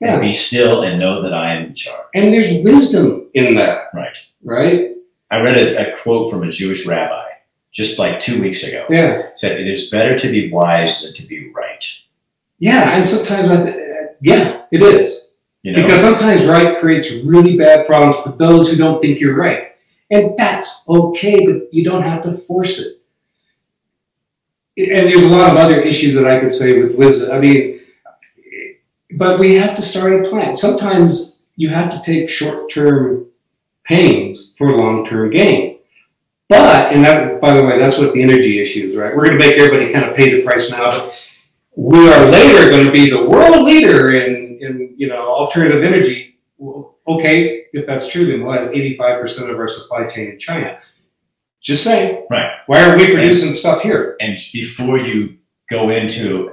[0.00, 0.12] Yeah.
[0.14, 3.88] and be still and know that I am in charge." And there's wisdom in that,
[3.92, 4.16] Right.
[4.44, 4.90] right?
[5.30, 7.24] I read a, a quote from a Jewish rabbi
[7.72, 8.86] just like two weeks ago.
[8.88, 9.22] Yeah.
[9.34, 11.84] Said, "It is better to be wise than to be right."
[12.60, 12.94] Yeah.
[12.96, 15.25] And sometimes, I th- uh, yeah, it is.
[15.66, 19.34] You know, Because sometimes right creates really bad problems for those who don't think you're
[19.34, 19.72] right.
[20.12, 22.98] And that's okay, but you don't have to force it.
[24.76, 27.32] And there's a lot of other issues that I could say with wisdom.
[27.32, 27.80] I mean,
[29.16, 30.56] but we have to start a plan.
[30.56, 33.26] Sometimes you have to take short term
[33.82, 35.80] pains for long term gain.
[36.48, 39.16] But, and that, by the way, that's what the energy issue is, right?
[39.16, 41.14] We're going to make everybody kind of pay the price now, but
[41.74, 46.38] we are later going to be the world leader in, in you know, alternative energy.
[46.58, 50.78] Well, okay, if that's true, then we'll have 85% of our supply chain in China.
[51.60, 52.26] Just saying.
[52.30, 52.50] Right.
[52.66, 54.16] Why aren't we producing stuff here?
[54.20, 55.36] and before you
[55.68, 56.52] go into,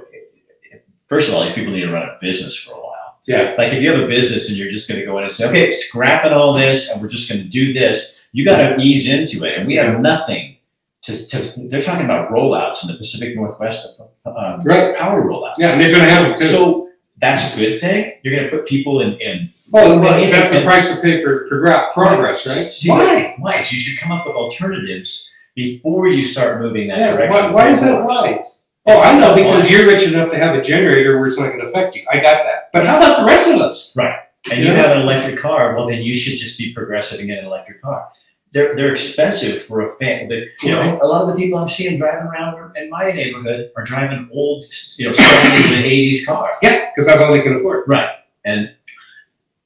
[1.08, 3.20] first of all, these people need to run a business for a while.
[3.26, 3.54] Yeah.
[3.56, 5.48] Like if you have a business and you're just going to go in and say,
[5.48, 9.08] okay, scrapping all this and we're just going to do this, you got to ease
[9.08, 9.56] into it.
[9.56, 10.56] And we have nothing
[11.02, 14.96] to, to they're talking about rollouts in the Pacific Northwest, um, Right.
[14.96, 15.54] power rollouts.
[15.58, 16.46] Yeah, and they're going to have them too.
[16.46, 16.83] So
[17.24, 18.12] that's a good thing.
[18.22, 21.22] You're going to put people in, in oh, well, well, that's the price to pay
[21.22, 22.54] for progra- progress, right?
[22.54, 23.34] See, Why?
[23.38, 23.72] Wise.
[23.72, 27.42] You should come up with alternatives before you start moving that Yeah, direction.
[27.42, 28.62] why, why is that wise?
[28.86, 31.60] Oh, I know because you're rich enough to have a generator where it's not going
[31.60, 32.02] to affect you.
[32.10, 32.68] I got that.
[32.72, 33.94] But how about the rest of us?
[33.96, 34.18] Right.
[34.50, 34.74] And you Yeah.
[34.74, 37.80] have an electric car, well, then you should just be progressive and get an electric
[37.80, 38.08] car.
[38.54, 40.26] They're, they're expensive for a family.
[40.28, 43.72] But, you know, a lot of the people I'm seeing driving around in my neighborhood
[43.76, 44.64] are driving old,
[44.96, 46.56] you know, 70s and 80s cars.
[46.62, 47.86] Yeah, because that's all they can afford.
[47.88, 48.10] Right,
[48.44, 48.70] and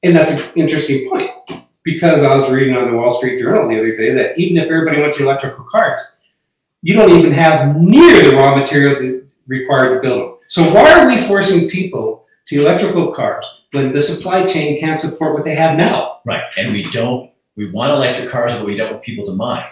[0.03, 1.29] And that's an interesting point
[1.83, 4.65] because I was reading on the Wall Street Journal the other day that even if
[4.65, 6.01] everybody went to electrical cars,
[6.81, 10.37] you don't even have near the raw material required to build them.
[10.47, 15.33] So why are we forcing people to electrical cars when the supply chain can't support
[15.33, 16.21] what they have now?
[16.25, 16.43] Right.
[16.57, 19.65] And we don't, we want electric cars, but we don't want people to mine.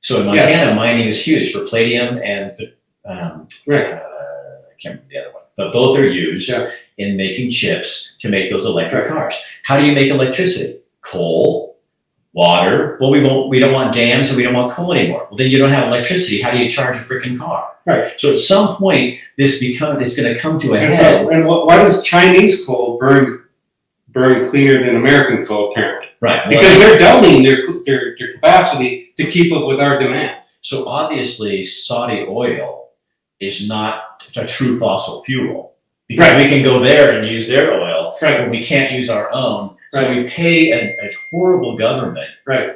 [0.00, 0.50] So in Yes.
[0.50, 2.52] Montana, mining is huge for palladium and
[3.10, 3.92] um, Right.
[3.92, 3.96] uh,
[4.72, 6.70] I can't remember the other one, but both are used Yeah.
[6.96, 9.34] in making chips to make those electric cars.
[9.68, 10.80] How do you make electricity?
[11.02, 11.76] Coal,
[12.32, 12.96] water.
[13.00, 13.50] Well, we won't.
[13.50, 15.26] We don't want dams, and we don't want coal anymore.
[15.30, 16.40] Well, then you don't have electricity.
[16.40, 17.62] How do you charge a freaking car?
[17.86, 18.18] Right.
[18.18, 21.24] So at some point, this become it's going to come to a And head.
[21.24, 23.44] so, and wh- why does Chinese coal burn
[24.08, 26.03] burn cleaner than American coal apparently?
[26.24, 26.42] Right.
[26.48, 30.36] Because they're doubling their, their their capacity to keep up with our demand.
[30.60, 32.70] So obviously, Saudi oil
[33.40, 33.94] is not
[34.36, 35.74] a true fossil fuel
[36.08, 36.42] because Right.
[36.42, 38.38] we can go there and use their oil, Right.
[38.40, 39.76] but we can't use our own.
[39.94, 40.04] Right.
[40.06, 42.70] So we pay a, a horrible government Right.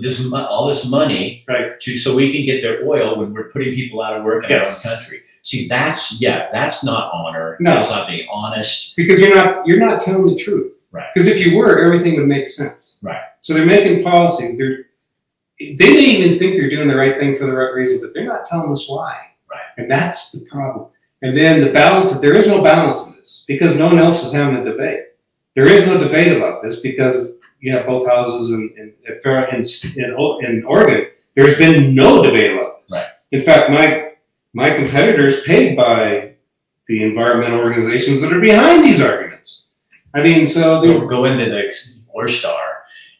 [0.00, 1.80] this all this money Right.
[1.80, 4.50] to so we can get their oil when we're putting people out of work in
[4.50, 4.84] Yes.
[4.86, 5.18] our own country.
[5.42, 7.56] See, that's yeah, that's not honor.
[7.58, 7.72] No.
[7.72, 8.94] That's not being honest.
[8.96, 10.81] Because you're not you're not telling the truth.
[10.92, 11.06] Right.
[11.12, 12.98] Because if you were, everything would make sense.
[13.02, 13.22] Right.
[13.40, 14.58] So they're making policies.
[14.58, 14.84] They're
[15.58, 18.26] they may even think they're doing the right thing for the right reason, but they're
[18.26, 19.16] not telling us why.
[19.48, 19.60] Right.
[19.76, 20.88] And that's the problem.
[21.22, 24.32] And then the balance, there is no balance in this because no one else is
[24.32, 25.00] having a debate.
[25.54, 29.62] There is no debate about this because you have both houses in, in, in,
[29.96, 31.10] in, in Oregon.
[31.36, 32.98] There's been no debate about this.
[32.98, 33.06] Right.
[33.30, 34.08] In fact, my
[34.54, 36.34] my competitors paid by
[36.88, 39.31] the environmental organizations that are behind these arguments.
[40.14, 41.72] I mean, so Go, go into the
[42.12, 42.60] War Star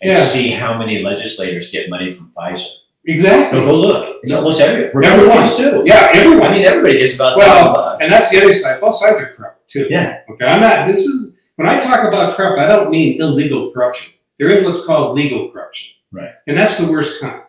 [0.00, 0.18] and Yeah.
[0.18, 2.68] see how many legislators get money from Pfizer.
[3.06, 3.58] exactly.
[3.60, 4.16] No, go look.
[4.22, 5.44] It's almost every Everyone.
[5.46, 5.82] Too.
[5.86, 6.48] Yeah, everyone.
[6.48, 8.80] I mean, everybody gets about Well, and that's the other side.
[8.80, 9.86] Both sides are corrupt too.
[9.90, 10.86] yeah, Okay, I'm not.
[10.86, 12.60] This is when I talk about corrupt.
[12.60, 14.12] I don't mean illegal corruption.
[14.38, 15.92] There is what's called legal corruption.
[16.12, 16.30] Right.
[16.46, 17.42] And that's the worst kind.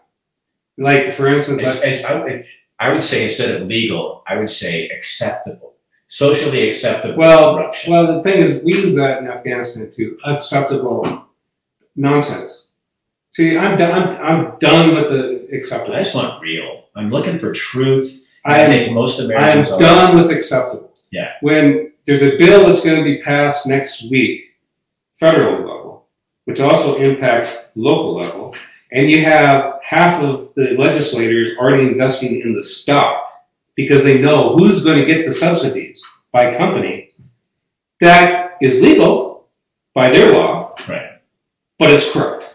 [0.77, 2.45] Like for instance, It's- I, it's- I, would,
[2.79, 5.72] I would say instead of legal, I would say acceptable,
[6.13, 7.91] socially acceptable Well, corruption.
[7.91, 10.15] well, the thing is, we use that in Afghanistan too.
[10.25, 11.27] Acceptable
[11.95, 12.67] nonsense.
[13.31, 13.91] See, I'm done.
[13.91, 15.95] I'm, I'm done with the acceptable.
[15.95, 16.83] I just want real.
[16.95, 18.23] I'm looking for truth.
[18.45, 19.71] I I think most Americans.
[19.71, 19.79] I am are.
[19.79, 20.93] done with acceptable.
[21.11, 21.31] Yeah.
[21.41, 24.41] When there's a bill that's going to be passed next week,
[25.19, 26.07] federal level,
[26.45, 28.55] which also impacts local level,
[28.91, 33.32] and you have half of the legislators already investing in the stock
[33.75, 37.11] because they know who's going to get the subsidies by company,
[37.99, 39.47] that is legal
[39.93, 41.19] by their law, Right.
[41.79, 42.45] but it's corrupt.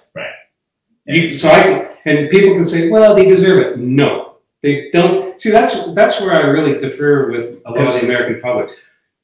[1.06, 3.78] And You, so I and people can say, well, they deserve it.
[3.78, 5.40] No, they don't.
[5.40, 8.70] See, that's that's where I really differ with a lot of the American public.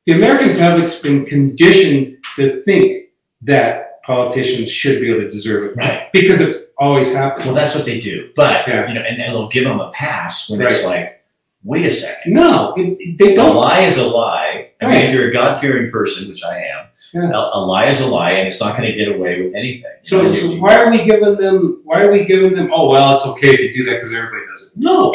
[0.07, 3.09] The American public's been conditioned to think
[3.43, 6.09] that politicians should be able to deserve it Right.
[6.13, 7.47] because it's always happened.
[7.47, 8.31] Well, that's what they do.
[8.35, 8.89] But Yeah.
[8.89, 11.23] you know, and, and they'll give them a pass when it's like,
[11.65, 12.35] wait a second.
[12.35, 13.57] no, it, it- they don't.
[13.57, 14.71] A lie is a lie.
[14.81, 17.31] I mean, if you're a God fearing person, which I am, Yeah.
[17.31, 19.91] a, a lie is a lie, and it's not going to get away with anything.
[20.03, 21.81] So, so you- why are we giving them?
[21.85, 22.71] Why are we giving them?
[22.73, 24.81] Oh well, it's okay if you do that because everybody does it.
[24.81, 25.13] No.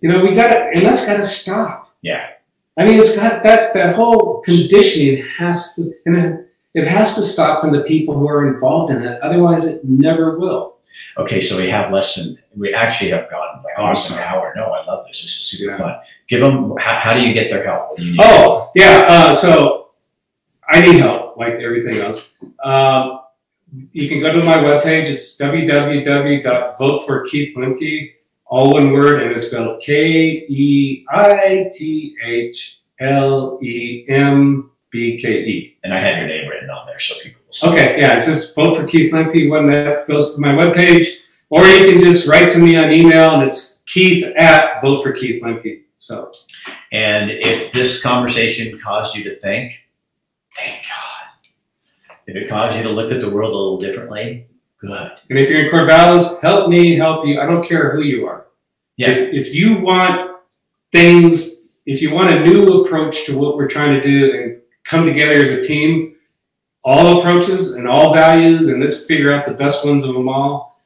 [0.00, 1.94] You know, we got to, and that's got to stop.
[2.02, 2.28] Yeah.
[2.78, 7.22] I mean, it's got that that whole conditioning has to, and it, it has to
[7.22, 9.20] stop from the people who are involved in it.
[9.22, 10.73] Otherwise, it never will.
[11.18, 14.28] Okay, so we have less than we actually have gotten like almost an Awesome.
[14.34, 14.52] hour.
[14.56, 15.22] No, I love this.
[15.22, 15.78] This is super Yeah.
[15.78, 15.96] fun.
[16.28, 16.74] Give them.
[16.78, 17.98] How, how do you get their help?
[18.18, 19.06] Oh, yeah.
[19.08, 19.90] Uh, so
[20.68, 22.32] I need help, like everything else.
[22.62, 23.20] Um,
[23.92, 25.08] you can go to my webpage.
[25.08, 28.12] It's www.voteforkeithlembke,
[28.46, 35.18] all one word, and it's spelled K E I T H L E M B
[35.20, 35.76] K E.
[35.82, 37.40] And I have your name written on there, so people.
[37.62, 41.18] Okay, yeah, it's just vote for Keith Lembke when that goes to my webpage,
[41.50, 45.12] or you can just write to me on email, and it's Keith at vote for
[45.12, 45.82] Keith Lembke.
[45.98, 46.32] So
[46.92, 49.70] And if this conversation caused you to think,
[50.56, 52.14] thank God.
[52.26, 54.46] If it caused you to look at the world a little differently,
[54.78, 55.12] good.
[55.30, 57.40] And if you're in Corvallis, help me help you.
[57.40, 58.46] I don't care who you are.
[58.96, 59.10] Yeah.
[59.10, 60.40] If, if you want
[60.92, 65.06] things, if you want a new approach to what we're trying to do and come
[65.06, 66.16] together as a team,
[66.84, 70.82] all approaches and all values, and let's figure out the best ones of them all,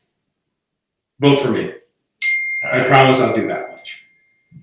[1.20, 1.72] vote for me.
[2.62, 4.04] I promise I'll do that much.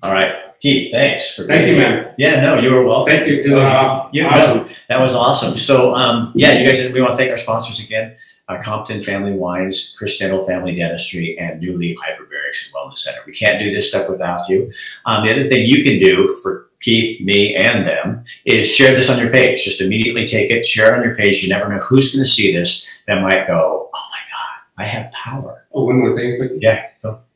[0.03, 0.33] All right.
[0.59, 1.77] Keith, thanks for Thank you, here.
[1.77, 2.13] man.
[2.17, 3.13] Yeah, no, you were welcome.
[3.13, 3.57] Thank you.
[3.57, 4.69] Uh, You- awesome.
[4.87, 5.57] That was awesome.
[5.57, 8.15] So, um, yeah, you guys, we want to thank our sponsors again
[8.47, 13.19] uh, Compton Family Wines, Chris Stendel Family Dentistry, and New Leaf Hyperbarics and Wellness Center.
[13.25, 14.71] We can't do this stuff without you.
[15.05, 19.09] Um, the other thing you can do for Keith, me, and them is share this
[19.09, 19.63] on your page.
[19.63, 21.43] Just immediately take it, share it on your page.
[21.43, 24.87] You never know who's going to see this that might go, oh my God, I
[24.87, 25.65] have power.
[25.73, 26.59] Oh, one more thing.
[26.61, 26.87] Yeah.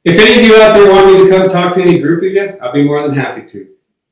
[0.06, 2.58] If any of you out there want me to come talk to any group again,
[2.62, 3.68] I'll be more than happy to.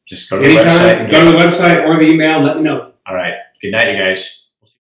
[0.06, 1.12] Just go to the website.
[1.12, 2.94] go to the website or the email, let me know.
[3.06, 3.34] All right.
[3.62, 4.47] Good night, you guys.